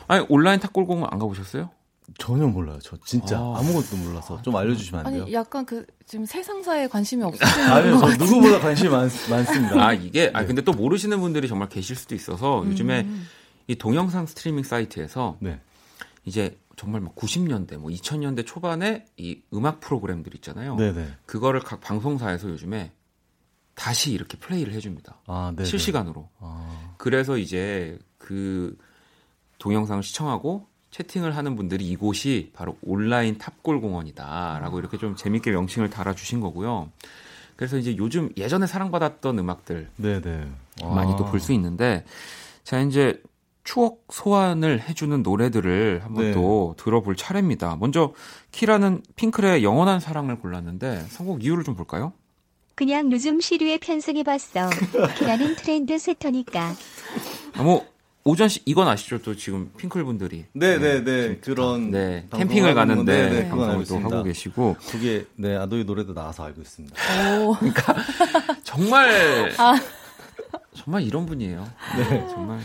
아니 0.08 0.26
온라인 0.28 0.58
탁골 0.58 0.86
공원 0.86 1.08
안 1.12 1.20
가보셨어요? 1.20 1.70
전혀 2.16 2.46
몰라요. 2.46 2.78
저 2.82 2.96
진짜 3.04 3.38
아. 3.38 3.58
아무것도 3.58 3.96
몰라서 3.96 4.40
좀 4.42 4.56
알려주시면 4.56 5.06
안 5.06 5.12
돼요? 5.12 5.22
아니, 5.24 5.32
약간 5.32 5.66
그, 5.66 5.84
지금 6.06 6.24
세상사에 6.24 6.88
관심이 6.88 7.22
없으시는 7.24 7.70
아니요, 7.70 7.98
것저 7.98 8.16
누구보다 8.16 8.60
관심이 8.60 8.88
많, 8.88 9.10
많습니다. 9.30 9.86
아 9.86 9.92
이게 9.92 10.30
아 10.32 10.44
근데 10.44 10.62
또 10.62 10.72
모르시는 10.72 11.20
분들이 11.20 11.48
정말 11.48 11.68
계실 11.68 11.96
수도 11.96 12.14
있어서 12.14 12.64
요즘에 12.66 13.06
이 13.66 13.74
동영상 13.76 14.26
스트리밍 14.26 14.64
사이트에서 14.64 15.36
네. 15.40 15.60
이제 16.24 16.58
정말 16.76 17.00
막 17.00 17.14
90년대 17.16 17.76
뭐 17.76 17.90
2000년대 17.90 18.46
초반에 18.46 19.04
이 19.16 19.42
음악 19.52 19.80
프로그램들 19.80 20.34
있잖아요. 20.36 20.76
네네. 20.76 21.08
그거를 21.26 21.60
각 21.60 21.80
방송사에서 21.80 22.48
요즘에 22.48 22.92
다시 23.74 24.12
이렇게 24.12 24.38
플레이를 24.38 24.72
해줍니다. 24.72 25.20
아, 25.26 25.52
네. 25.54 25.64
실시간으로. 25.64 26.28
아, 26.40 26.94
그래서 26.98 27.36
이제 27.36 27.98
그 28.16 28.76
동영상을 29.58 30.02
시청하고 30.02 30.66
채팅을 30.90 31.36
하는 31.36 31.54
분들이 31.56 31.86
이곳이 31.86 32.50
바로 32.54 32.76
온라인 32.82 33.38
탑골 33.38 33.80
공원이다라고 33.80 34.78
이렇게 34.78 34.96
좀 34.98 35.16
재밌게 35.16 35.50
명칭을 35.50 35.90
달아주신 35.90 36.40
거고요. 36.40 36.90
그래서 37.56 37.76
이제 37.76 37.96
요즘 37.96 38.30
예전에 38.36 38.66
사랑받았던 38.66 39.38
음악들 39.38 39.88
네네. 39.96 40.46
많이 40.94 41.16
또 41.16 41.24
볼 41.24 41.40
수 41.40 41.52
있는데 41.52 42.04
자 42.64 42.80
이제 42.80 43.20
추억 43.64 44.04
소환을 44.10 44.80
해주는 44.88 45.22
노래들을 45.22 46.00
한번 46.02 46.24
네. 46.24 46.32
또 46.32 46.74
들어볼 46.78 47.16
차례입니다. 47.16 47.76
먼저 47.76 48.14
키라는 48.52 49.02
핑클의 49.16 49.62
영원한 49.62 50.00
사랑을 50.00 50.38
골랐는데 50.38 51.04
선곡 51.10 51.44
이유를 51.44 51.64
좀 51.64 51.74
볼까요? 51.74 52.12
그냥 52.76 53.10
요즘 53.12 53.40
시류에 53.40 53.78
편승해봤어. 53.78 54.70
키라는 55.18 55.56
트렌드 55.56 55.98
세터니까. 55.98 56.72
아, 57.56 57.62
뭐 57.62 57.84
오전 58.24 58.48
씨 58.48 58.60
이건 58.66 58.88
아시죠? 58.88 59.18
또 59.22 59.34
지금 59.36 59.70
핑클 59.78 60.04
분들이 60.04 60.44
네네네. 60.52 61.36
그런. 61.38 61.90
네 61.90 62.26
방송을 62.28 62.46
캠핑을 62.46 62.68
하는 62.70 62.76
건- 62.76 63.06
가는데 63.06 63.30
네네, 63.30 63.48
그건 63.48 63.60
알고 63.70 63.76
방송을 63.78 64.02
또. 64.10 64.14
하고 64.16 64.24
계시고 64.24 64.76
그게, 64.90 65.24
네, 65.36 65.56
아도이 65.56 65.84
노래도 65.84 66.12
나와서 66.12 66.44
알고 66.44 66.60
있습니다. 66.60 66.94
오, 67.46 67.56
정말 68.64 69.52
아. 69.58 69.78
정말 70.74 71.02
이런 71.02 71.26
분이에요. 71.26 71.66
네 71.96 72.26
정말 72.28 72.60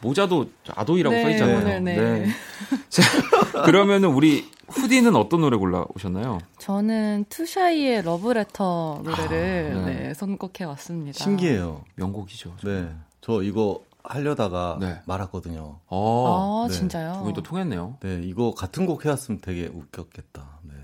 모자도 0.00 0.50
아도이라고 0.74 1.14
네, 1.14 1.22
써 1.22 1.30
있잖아요. 1.30 1.80
네, 1.80 1.80
네. 1.80 2.26
자 2.88 3.02
그러면은 3.64 4.10
우리 4.10 4.48
후디는 4.68 5.14
어떤 5.14 5.42
노래 5.42 5.56
골라 5.56 5.84
오셨나요? 5.94 6.38
저는 6.58 7.26
투샤이의 7.28 8.02
러브레터 8.02 9.02
노래를 9.04 9.76
아, 9.76 9.86
네. 9.86 9.94
네, 10.08 10.14
선곡해 10.14 10.64
왔습니다. 10.64 11.22
신기해요. 11.22 11.84
명곡이죠. 11.96 12.54
네. 12.64 12.88
저 13.20 13.42
이거 13.42 13.80
하려다가 14.08 14.78
네. 14.80 15.00
말았거든요. 15.06 15.80
어, 15.86 16.64
아, 16.64 16.68
네. 16.68 16.74
진짜요? 16.74 17.12
두 17.14 17.20
분이 17.20 17.34
또 17.34 17.42
통했네요. 17.42 17.98
네, 18.00 18.20
이거 18.22 18.54
같은 18.54 18.86
곡 18.86 19.04
해왔으면 19.04 19.40
되게 19.40 19.66
웃겼겠다. 19.66 20.60
네. 20.62 20.74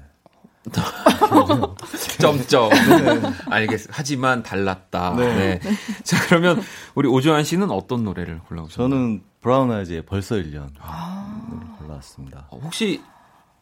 점점. 2.21 2.71
알겠어. 3.51 3.89
하지만 3.91 4.43
달랐다. 4.43 5.15
네. 5.17 5.59
네. 5.59 5.71
자, 6.05 6.17
그러면 6.27 6.61
우리 6.95 7.09
오주환 7.09 7.45
씨는 7.45 7.71
어떤 7.71 8.05
노래를 8.05 8.41
골라오셨나요? 8.41 8.89
저는 8.89 9.23
브라운 9.41 9.73
아이즈의 9.73 10.07
벌써 10.07 10.37
1년 10.37 10.71
아. 10.81 11.47
노래 11.51 11.67
골라왔습니다. 11.79 12.47
어, 12.51 12.61
혹시 12.63 13.03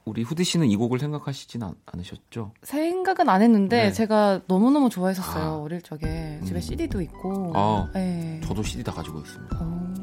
우리 0.04 0.22
후디 0.22 0.44
씨는 0.44 0.66
이 0.68 0.76
곡을 0.76 0.98
생각하시진 0.98 1.62
않, 1.62 1.74
않으셨죠? 1.86 2.52
생각은 2.62 3.28
안 3.28 3.42
했는데 3.42 3.84
네. 3.84 3.92
제가 3.92 4.40
너무너무 4.46 4.88
좋아했었어요. 4.90 5.44
아. 5.44 5.56
어릴 5.58 5.82
적에. 5.82 6.40
집에 6.44 6.58
음. 6.58 6.60
CD도 6.60 7.00
있고. 7.02 7.52
아, 7.54 7.88
네. 7.94 8.40
저도 8.44 8.62
CD 8.62 8.82
다 8.82 8.92
가지고 8.92 9.20
있습니다. 9.20 9.56
어. 9.60 9.94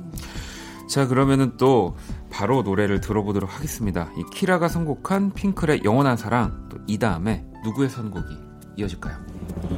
자, 0.89 1.07
그러면은 1.07 1.57
또 1.57 1.97
바로 2.29 2.61
노래를 2.61 3.01
들어보도록 3.01 3.53
하겠습니다. 3.53 4.09
이 4.17 4.23
키라가 4.33 4.69
선곡한 4.69 5.33
핑클의 5.33 5.81
영원한 5.83 6.15
사랑, 6.15 6.67
또 6.69 6.77
이 6.87 6.97
다음에 6.97 7.45
누구의 7.65 7.89
선곡이 7.89 8.37
이어질까요? 8.77 9.17
내 9.69 9.77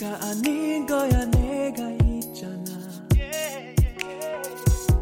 혼자가 0.00 0.26
아닌 0.26 0.86
거야 0.86 1.26
내가 1.26 1.90
있잖아 2.04 2.70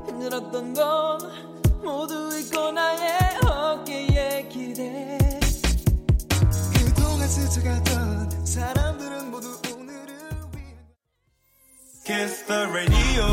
힘들었던 0.09 0.75
건 0.75 1.19
모두 1.85 2.37
잊고 2.37 2.73
나의 2.73 3.39
어깨에 3.45 4.49
기대 4.49 5.19
그동안 6.75 7.29
스쳐갔던 7.29 8.45
사람들은 8.45 9.31
모두 9.31 9.49
오늘을 9.73 10.17
위해 10.55 10.75
Kiss 12.05 12.45
the 12.47 12.67
radio. 12.71 13.27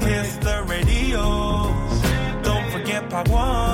Kiss 0.00 0.40
the 0.40 0.64
radio. 0.68 1.72
Don't 2.42 2.70
forget 2.72 3.08
part 3.08 3.30
one. 3.30 3.69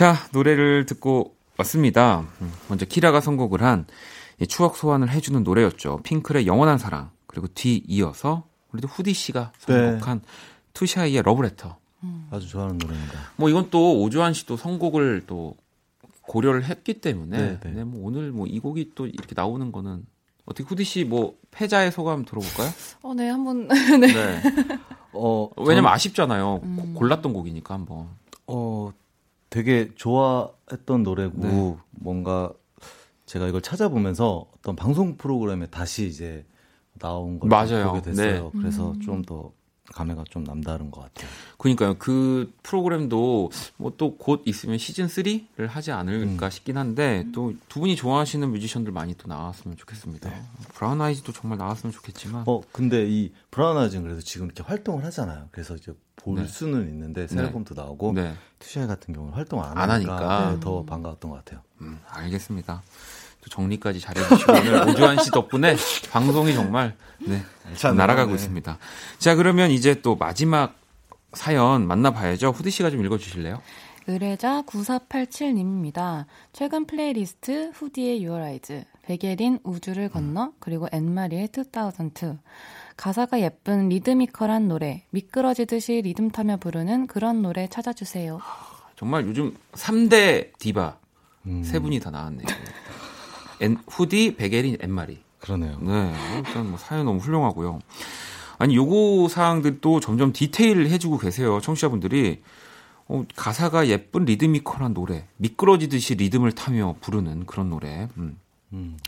자, 0.00 0.16
노래를 0.32 0.86
듣고 0.86 1.34
왔습니다. 1.58 2.24
음, 2.40 2.50
먼저 2.70 2.86
키라가 2.86 3.20
선곡을 3.20 3.62
한이 3.62 3.84
추억 4.48 4.78
소환을 4.78 5.10
해주는 5.10 5.42
노래였죠. 5.42 6.00
핑클의 6.04 6.46
영원한 6.46 6.78
사랑. 6.78 7.10
그리고 7.26 7.48
뒤 7.48 7.84
이어서 7.86 8.44
우리도 8.72 8.88
후디 8.88 9.12
씨가 9.12 9.52
선곡한 9.58 10.22
투샤이의 10.72 11.20
러브레터. 11.22 11.76
아주 12.30 12.48
좋아하는 12.48 12.78
노래입니다. 12.78 13.12
뭐 13.36 13.50
이건 13.50 13.68
또 13.70 14.00
오주환 14.00 14.32
씨도 14.32 14.56
선곡을 14.56 15.24
또 15.26 15.54
고려를 16.22 16.64
했기 16.64 17.02
때문에 17.02 17.36
네, 17.38 17.60
네, 17.62 17.70
네. 17.70 17.84
뭐 17.84 18.06
오늘 18.08 18.30
뭐 18.32 18.46
이 18.48 18.58
곡이 18.58 18.92
또 18.94 19.06
이렇게 19.06 19.34
나오는 19.36 19.70
거는 19.70 20.06
어떻게 20.46 20.64
후디 20.66 20.82
씨 20.84 21.04
뭐 21.04 21.34
패자의 21.50 21.92
소감 21.92 22.24
들어볼까요? 22.24 22.70
어, 23.02 23.12
네, 23.12 23.28
한번 23.28 23.68
네. 24.00 24.40
어, 25.12 25.50
왜냐면 25.58 25.90
저는- 25.90 25.94
아쉽잖아요. 25.94 26.60
음. 26.62 26.76
고- 26.94 26.98
골랐던 27.00 27.34
곡이니까 27.34 27.74
한번. 27.74 28.08
어, 28.46 28.90
되게 29.50 29.90
좋아했던 29.96 31.02
노래고 31.02 31.38
네. 31.42 31.76
뭔가 31.90 32.52
제가 33.26 33.48
이걸 33.48 33.60
찾아보면서 33.60 34.46
어떤 34.58 34.76
방송 34.76 35.16
프로그램에 35.16 35.66
다시 35.66 36.06
이제 36.06 36.44
나온 36.98 37.38
걸 37.38 37.48
맞아요. 37.48 37.88
보게 37.88 38.02
됐어요. 38.02 38.50
네. 38.54 38.60
그래서 38.60 38.92
음. 38.92 39.00
좀더 39.00 39.52
감회가 39.92 40.22
좀 40.30 40.44
남다른 40.44 40.92
것 40.92 41.00
같아요. 41.00 41.28
그러니까요. 41.58 41.94
그 41.98 42.52
프로그램도 42.62 43.50
뭐 43.76 43.90
또 43.96 44.16
곧 44.16 44.42
있으면 44.46 44.78
시즌 44.78 45.06
3를 45.06 45.66
하지 45.66 45.90
않을까 45.90 46.46
음. 46.46 46.50
싶긴 46.50 46.76
한데 46.76 47.26
또 47.34 47.52
두 47.68 47.80
분이 47.80 47.96
좋아하시는 47.96 48.48
뮤지션들 48.50 48.92
많이 48.92 49.14
또 49.16 49.26
나왔으면 49.26 49.76
좋겠습니다. 49.76 50.30
브라운 50.74 51.00
아이즈도 51.00 51.32
정말 51.32 51.58
나왔으면 51.58 51.92
좋겠지만 51.92 52.44
어, 52.46 52.60
근데 52.70 53.04
이 53.08 53.32
브라운 53.50 53.76
아이즈는 53.78 54.04
그래서 54.04 54.20
지금 54.20 54.46
이렇게 54.46 54.62
활동을 54.62 55.04
하잖아요. 55.06 55.48
그래서 55.50 55.74
이제 55.74 55.92
볼 56.22 56.36
네. 56.36 56.46
수는 56.46 56.88
있는데 56.88 57.26
새 57.26 57.36
네. 57.36 57.42
앨범도 57.42 57.74
나오고 57.74 58.12
네. 58.12 58.34
투샤이 58.58 58.86
같은 58.86 59.14
경우는 59.14 59.34
활동을 59.34 59.64
안, 59.64 59.78
안 59.78 59.90
하니까, 59.90 60.12
하니까. 60.16 60.50
네, 60.52 60.60
더 60.60 60.84
반가웠던 60.84 61.30
것 61.30 61.36
같아요. 61.38 61.62
음, 61.80 62.00
알겠습니다. 62.08 62.82
또 63.42 63.48
정리까지 63.48 64.00
잘해주시고 64.00 64.52
오늘 64.52 64.74
오주환 64.88 65.22
씨 65.22 65.30
덕분에 65.30 65.76
방송이 66.10 66.52
정말 66.54 66.94
네, 67.20 67.42
잘 67.76 67.96
날아가고 67.96 68.26
나가네. 68.32 68.34
있습니다. 68.34 68.78
자 69.18 69.34
그러면 69.34 69.70
이제 69.70 70.02
또 70.02 70.16
마지막 70.16 70.74
사연 71.32 71.86
만나봐야죠. 71.86 72.50
후디 72.50 72.70
씨가 72.70 72.90
좀 72.90 73.04
읽어주실래요? 73.04 73.62
의뢰자 74.06 74.62
9487님입니다. 74.62 76.24
최근 76.52 76.86
플레이리스트 76.86 77.70
후디의 77.74 78.22
Eyes, 78.24 78.84
백예린 79.02 79.60
우주를 79.62 80.08
건너, 80.08 80.52
그리고 80.58 80.88
앤마리의 80.90 81.48
2002. 81.56 82.38
가사가 83.00 83.40
예쁜 83.40 83.88
리드미컬한 83.88 84.68
노래, 84.68 85.04
미끄러지듯이 85.08 86.02
리듬 86.02 86.30
타며 86.30 86.58
부르는 86.58 87.06
그런 87.06 87.40
노래 87.40 87.66
찾아주세요. 87.66 88.38
정말 88.94 89.26
요즘 89.26 89.56
3대 89.72 90.50
디바 90.58 90.98
음, 91.46 91.62
세 91.64 91.78
분이 91.78 91.98
다 92.00 92.10
나왔네요. 92.10 92.46
엔, 93.62 93.78
후디, 93.88 94.36
백예린, 94.36 94.76
앤마리. 94.82 95.18
그러네요. 95.38 95.78
네, 95.80 96.14
일단 96.36 96.68
뭐 96.68 96.76
사연 96.76 97.06
너무 97.06 97.20
훌륭하고요. 97.20 97.78
아니 98.58 98.76
요거 98.76 99.28
사항들도 99.30 100.00
점점 100.00 100.34
디테일을 100.34 100.90
해주고 100.90 101.16
계세요. 101.16 101.58
청취자분들이 101.62 102.42
어, 103.08 103.24
가사가 103.34 103.88
예쁜 103.88 104.26
리드미컬한 104.26 104.92
노래, 104.92 105.26
미끄러지듯이 105.38 106.16
리듬을 106.16 106.52
타며 106.52 106.96
부르는 107.00 107.46
그런 107.46 107.70
노래. 107.70 108.08
음. 108.18 108.38
음. 108.74 108.98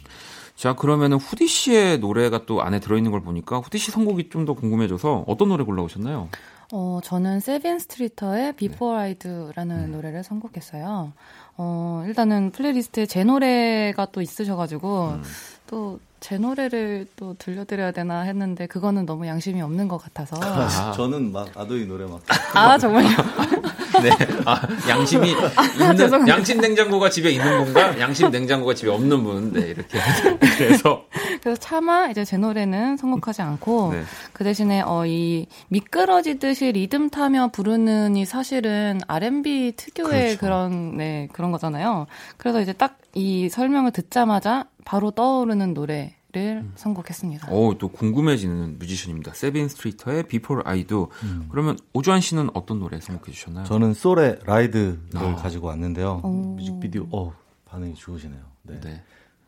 자 0.55 0.75
그러면은 0.75 1.17
후디 1.17 1.47
씨의 1.49 1.99
노래가 1.99 2.45
또 2.47 2.63
안에 2.63 2.79
들어있는 2.81 3.11
걸 3.11 3.21
보니까 3.23 3.59
후디 3.59 3.79
씨 3.79 3.91
선곡이 3.91 4.29
좀 4.31 4.45
더 4.45 4.55
궁금해져서 4.55 5.25
어떤 5.27 5.49
노래 5.49 5.65
골라오셨나요? 5.65 6.29
어, 6.73 7.01
저는 7.05 7.41
세빈 7.41 7.79
스트리터의 7.79 8.55
Before 8.55 8.99
I 8.99 9.15
Do라는 9.17 9.85
음. 9.87 9.93
노래를 9.93 10.25
선곡했어요. 10.25 11.13
어, 11.59 12.05
일단은 12.07 12.51
playlist에 12.51 13.05
제 13.07 13.25
노래가 13.25 14.07
또 14.07 14.23
있으셔가지고, 14.23 15.09
음. 15.11 15.23
또 15.67 16.01
제 16.23 16.39
노래를 16.39 17.07
또 17.17 17.35
들려드려야 17.37 17.91
되나 17.91 18.21
했는데, 18.21 18.69
그거는 18.69 19.07
너무 19.07 19.27
양심이 19.27 19.61
없는 19.61 19.89
것 19.89 19.99
같아서. 19.99 20.37
아. 20.41 20.93
저는 20.93 21.33
막 21.33 21.49
아도이 21.57 21.85
노래 21.87 22.07
막 22.07 22.21
아, 22.55 22.79
정말요? 22.79 23.09
네, 24.03 24.11
아, 24.47 24.63
양심이 24.89 25.31
있는 25.75 25.97
죄송합니다. 25.97 26.37
양심 26.37 26.61
냉장고가 26.61 27.11
집에 27.11 27.31
있는 27.31 27.65
분과 27.65 27.99
양심 27.99 28.31
냉장고가 28.31 28.73
집에 28.75 28.91
없는 28.91 29.25
분, 29.25 29.53
네 29.53 29.61
이렇게 29.63 29.99
그래서 30.57 31.05
그래서 31.43 31.61
차마 31.61 32.09
이제 32.09 32.25
제 32.25 32.37
노래는 32.37 32.97
선곡하지 32.99 33.43
않고, 33.43 33.93
네. 33.93 34.03
그 34.33 34.45
대신에 34.45 34.81
어, 34.81 35.05
이 35.05 35.47
미끄러지듯이 35.69 36.71
리듬 36.71 37.11
타며 37.11 37.49
부르는 37.53 38.15
이 38.17 38.25
사실은 38.25 39.01
R&B 39.09 39.73
특유의 39.77 40.37
그렇죠. 40.37 40.39
그런 40.39 40.97
네, 40.97 41.29
그런 41.33 41.51
거잖아요. 41.51 42.07
그래서 42.39 42.61
이제 42.61 42.73
딱 42.73 43.03
이 43.15 43.49
설명을 43.49 43.91
듣자마자 43.93 44.67
바로 44.85 45.11
떠오르는 45.11 45.75
노래 45.75 46.12
를 46.35 46.63
음. 46.65 46.73
선곡했습니다. 46.77 47.49
어, 47.51 47.75
또 47.79 47.89
궁금해지는 47.89 48.79
뮤지션입니다. 48.79 49.35
세빈 49.35 49.69
스트리터의 49.69 50.23
Before 50.23 50.63
I 50.65 50.85
Do. 50.85 51.09
그러면 51.51 51.77
오주환 51.93 52.23
씨는 52.23 52.49
어떤 52.55 52.79
노래 52.81 52.99
선곡해 53.01 53.33
주셨나요? 53.33 53.67
저는 53.67 53.93
솔의 53.93 54.39
Ride를 54.47 54.99
아. 55.15 55.35
가지고 55.37 55.67
왔는데요. 55.67 56.23
오. 56.25 56.29
뮤직비디오 56.57 57.07
어 57.13 57.35
반응이 57.67 57.95
좋으시네요. 57.97 58.41
네. 58.63 58.81
네. 58.81 59.03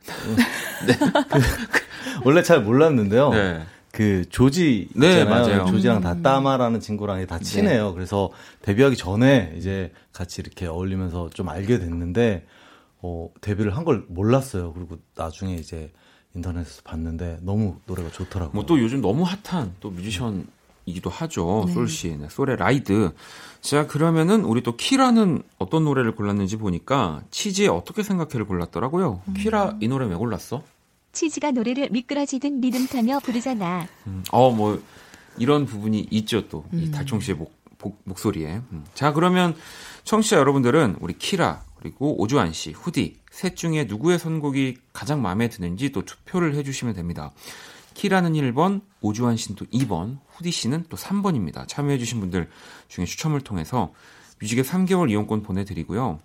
원래 2.25 2.43
잘 2.43 2.63
몰랐는데요. 2.63 3.31
네. 3.31 3.63
그 3.91 4.25
조지 4.29 4.89
네, 4.95 5.21
있잖아요. 5.21 5.47
맞아요. 5.47 5.65
조지랑 5.67 5.99
음. 5.99 6.03
또 6.03 6.19
따마라는 6.19 6.81
친구랑 6.81 7.25
다 7.27 7.39
친해요. 7.39 7.95
그래서 7.95 8.31
데뷔하기 8.63 8.97
전에 8.97 9.55
이제 9.57 9.91
같이 10.13 10.43
이렇게 10.43 10.67
어울리면서 10.67 11.31
좀 11.31 11.49
알게 11.49 11.79
됐는데 11.79 12.45
어, 13.01 13.29
데뷔를 13.41 13.75
한 13.77 13.85
걸 13.85 14.05
몰랐어요. 14.09 14.73
그리고 14.75 14.99
나중에 15.17 15.55
이제 15.55 15.93
인터넷에서 16.35 16.83
봤는데 16.83 17.39
너무 17.43 17.77
노래가 17.87 18.11
좋더라고요. 18.11 18.53
뭐 18.55 18.65
또 18.67 18.81
요즘 18.81 19.01
너무 19.01 19.25
핫한 19.25 19.75
또 19.81 19.91
뮤지션 19.91 20.47
이기도 20.87 21.09
하죠. 21.09 21.65
네. 21.67 21.73
솔 21.73 21.89
씨. 21.89 22.15
네, 22.17 22.29
솔의 22.29 22.57
Ride. 22.57 23.15
자, 23.63 23.87
그러면은 23.87 24.45
우리 24.45 24.63
또 24.63 24.77
키라는 24.77 25.43
어떤 25.59 25.85
노래를 25.85 26.15
골랐는지 26.15 26.57
보니까 26.57 27.23
치즈의 27.31 27.69
어떻게 27.69 28.03
생각해를 28.03 28.45
골랐더라고요. 28.47 29.23
키라 29.39 29.77
이 29.81 29.89
노래 29.89 30.07
왜 30.07 30.15
골랐어? 30.15 30.63
치즈가 31.13 31.53
노래를 31.53 31.89
미끄러지듯 31.91 32.53
리듬 32.61 32.87
타며 32.89 33.21
부르잖아. 33.21 33.87
음, 34.09 34.25
어, 34.33 34.51
뭐, 34.51 34.83
이런 35.39 35.65
부분이 35.65 36.09
있죠, 36.11 36.49
또. 36.49 36.65
이 36.73 36.87
음. 36.87 36.91
달총 36.91 37.21
씨의 37.21 37.39
목, 37.39 37.55
목, 37.81 38.01
목 38.05 38.19
소리에. 38.19 38.61
음. 38.73 38.85
자, 38.95 39.13
그러면 39.13 39.55
청취자 40.03 40.37
여러분들은 40.37 40.97
우리 41.01 41.17
키라, 41.17 41.63
그리고 41.79 42.21
오주환 42.21 42.53
씨, 42.53 42.73
후디, 42.73 43.21
셋 43.35 43.57
중에 43.57 43.85
누구의 43.85 44.21
선곡이 44.21 44.77
가장 44.93 45.21
마음에 45.21 45.49
드는지 45.49 45.91
또 45.91 46.05
투표를 46.05 46.55
해주시면 46.55 46.95
됩니다. 46.95 47.33
키라는 47.95 48.35
1번, 48.35 48.83
오주환 49.01 49.37
씨는 49.37 49.57
또 49.57 49.65
2번, 49.67 50.19
후디 50.29 50.53
씨는 50.53 50.85
또 50.89 50.97
3번입니다. 50.97 51.67
참여해주신 51.67 52.21
분들 52.21 52.49
중에 52.87 53.05
추첨을 53.05 53.41
통해서 53.41 53.93
뮤직의 54.41 54.63
3개월 54.63 55.11
이용권 55.11 55.43
보내드리고요. 55.43 56.21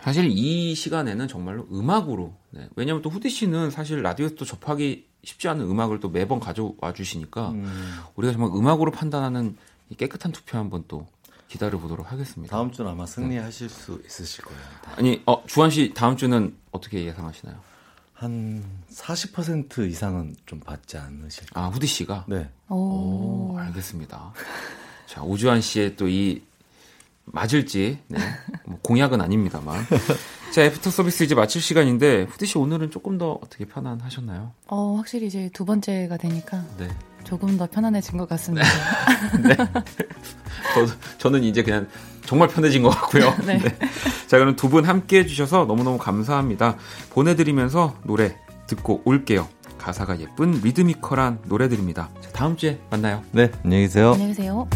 사실 0.00 0.24
이 0.30 0.74
시간에는 0.74 1.28
정말로 1.28 1.66
음악으로 1.70 2.32
네. 2.52 2.70
왜냐하면 2.74 3.02
또 3.02 3.10
후디 3.10 3.28
씨는 3.28 3.70
사실 3.70 4.02
라디오에서 4.02 4.34
또 4.34 4.46
접하기 4.46 5.06
쉽지 5.24 5.48
않은 5.48 5.70
음악을 5.70 6.00
또 6.00 6.08
매번 6.08 6.40
가져와 6.40 6.94
주시니까 6.94 7.50
음, 7.50 7.66
우리가 8.14 8.32
정말 8.32 8.50
음악으로 8.58 8.92
판단하는 8.92 9.58
이 9.90 9.94
깨끗한 9.94 10.32
투표 10.32 10.56
한번 10.56 10.84
또 10.88 11.06
기다려 11.48 11.78
보도록 11.78 12.10
하겠습니다. 12.10 12.54
다음 12.56 12.70
주는 12.72 12.90
아마 12.90 13.06
승리하실 13.06 13.68
수 13.68 14.02
있으실 14.06 14.44
거예요. 14.44 14.60
아니 14.96 15.22
어 15.26 15.44
주한 15.46 15.70
씨 15.70 15.92
다음 15.94 16.16
주는 16.16 16.56
어떻게 16.72 17.04
예상하시나요? 17.04 17.56
한 18.12 18.64
40% 18.90 19.88
이상은 19.90 20.34
좀 20.46 20.60
받지 20.60 20.96
않으실까? 20.96 21.60
아 21.60 21.68
후디 21.68 21.86
씨가 21.86 22.24
네. 22.28 22.50
오. 22.68 22.74
오, 23.52 23.58
알겠습니다. 23.58 24.32
자 25.06 25.22
오주환 25.22 25.60
씨의 25.60 25.96
또 25.96 26.08
이 26.08 26.42
맞을지 27.26 27.98
네. 28.08 28.18
뭐 28.66 28.78
공약은 28.82 29.20
아닙니다만 29.20 29.84
자 30.52 30.62
애프터 30.62 30.90
서비스 30.90 31.22
이제 31.24 31.34
마칠 31.34 31.60
시간인데 31.62 32.24
후디 32.30 32.46
씨 32.46 32.58
오늘은 32.58 32.90
조금 32.90 33.18
더 33.18 33.32
어떻게 33.42 33.64
편안하셨나요? 33.64 34.52
어, 34.68 34.94
확실히 34.96 35.26
이제 35.26 35.50
두 35.52 35.64
번째가 35.64 36.16
되니까 36.18 36.64
네. 36.78 36.88
조금 37.24 37.56
더 37.56 37.66
편안해진 37.66 38.18
것 38.18 38.28
같습니다. 38.28 38.66
저, 40.74 40.86
저는 41.18 41.42
이제 41.44 41.62
그냥 41.62 41.88
정말 42.26 42.48
편해진 42.48 42.82
것 42.82 42.90
같고요. 42.90 43.34
네. 43.46 43.58
자, 44.26 44.38
그럼 44.38 44.56
두 44.56 44.68
분 44.68 44.84
함께 44.84 45.20
해주셔서 45.20 45.64
너무너무 45.66 45.98
감사합니다. 45.98 46.76
보내드리면서 47.10 47.96
노래 48.04 48.36
듣고 48.66 49.02
올게요. 49.04 49.48
가사가 49.78 50.18
예쁜 50.20 50.52
리드미컬한 50.62 51.40
노래들입니다. 51.46 52.10
자, 52.20 52.30
다음 52.30 52.56
주에 52.56 52.80
만나요. 52.90 53.22
네, 53.32 53.50
안녕히 53.64 53.84
계세요. 53.84 54.12
안녕히 54.12 54.28
계세요. 54.34 54.68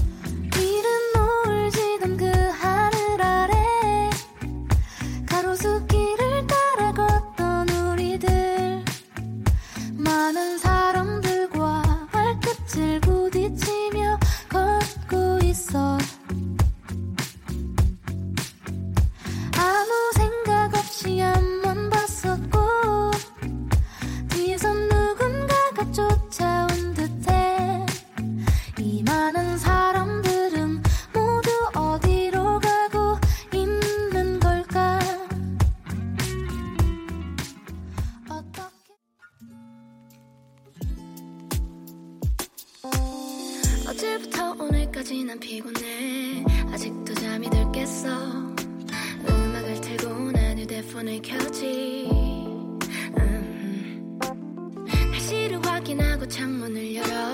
어제부터 43.99 44.53
오늘까지 44.61 45.25
난 45.25 45.41
피곤해. 45.41 46.45
아직도 46.73 47.15
잠이 47.15 47.51
들 47.51 47.59
깼어. 47.73 48.55
음악을 49.29 49.81
틀고 49.81 50.31
난 50.31 50.57
휴대폰을 50.57 51.21
켜지. 51.21 52.09
음. 53.19 54.19
날씨를 55.11 55.67
확인하고 55.67 56.29
창문을 56.29 56.95
열어 56.95 57.28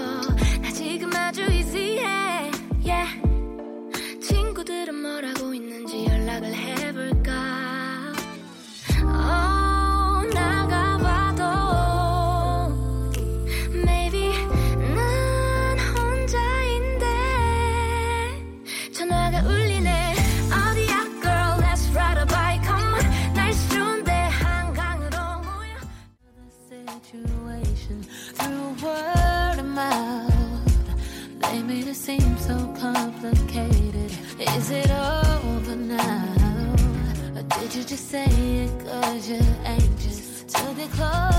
say 38.14 38.64
it 38.64 38.86
cause 38.86 39.28
you're 39.28 39.56
anxious. 39.64 40.44
To 40.44 40.74
get 40.76 40.88
closer 40.92 41.33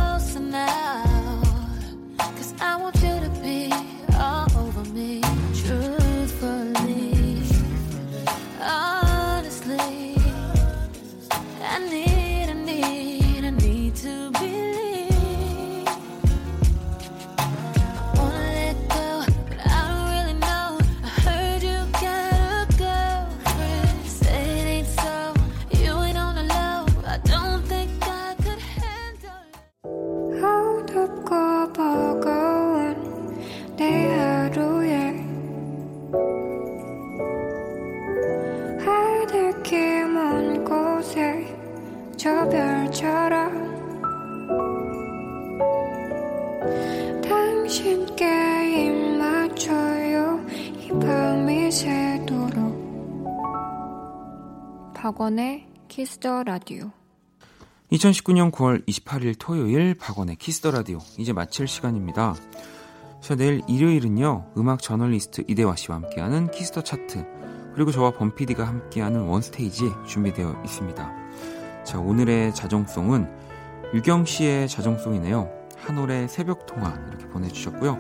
Kiss 55.96 56.23
the 56.23 56.44
라디오 56.44 56.92
2019년 57.90 58.52
9월 58.52 58.86
28일 58.86 59.36
토요일 59.40 59.96
박원의 59.96 60.36
Kiss 60.36 60.56
the 60.56 60.72
라디오 60.72 61.00
이제 61.18 61.32
마칠 61.32 61.70
시간입니다. 61.70 62.36
자 63.22 63.36
내일 63.36 63.62
일요일은요 63.70 64.52
음악 64.58 64.82
저널리스트 64.82 65.46
이대화 65.48 65.78
씨와 65.78 65.96
함께하는 66.02 66.52
Kiss 66.52 66.69
the 66.69 66.82
차트 66.82 67.26
그리고 67.76 67.94
저와 67.94 68.12
범피디가 68.12 68.68
함께하는 68.68 69.22
원스테이지 69.22 69.86
준비되어 70.06 70.64
있습니다. 70.66 71.14
자 71.86 71.98
오늘의 71.98 72.54
자정송은 72.54 73.32
유경 73.94 74.26
씨의 74.26 74.68
자정송이네요. 74.68 75.50
한올의 75.78 76.28
새벽 76.28 76.66
통화 76.66 76.90
이렇게 77.08 77.26
보내주셨고요. 77.30 77.98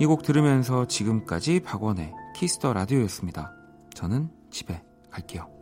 이 0.00 0.06
곡 0.06 0.24
들으면서 0.24 0.88
지금까지 0.88 1.60
박원의 1.60 2.12
Kiss 2.34 2.56
the 2.56 2.72
라디오였습니다. 2.72 3.52
저는 3.94 4.28
집에 4.50 4.82
갈게요. 5.12 5.57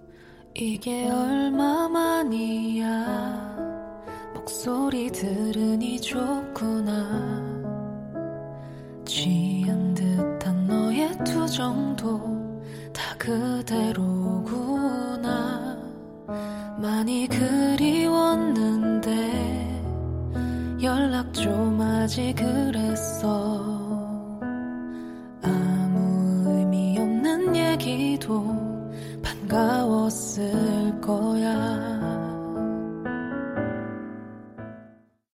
이게 0.59 1.07
얼마만이야? 1.11 2.87
목소리 4.33 5.13
들으니 5.13 6.01
좋구나. 6.01 7.45
취한 9.05 9.93
듯한 9.93 10.67
너의 10.67 11.11
투정도 11.25 12.19
다 12.91 13.15
그대로구나. 13.19 14.57
많이 16.81 17.29
그리웠는데 17.29 19.13
연락 20.83 21.35
좀 21.35 21.79
하지 21.83 22.33
그랬어. 22.33 23.61
아 25.43 25.76
반가웠을 29.57 31.01
거야. 31.01 31.86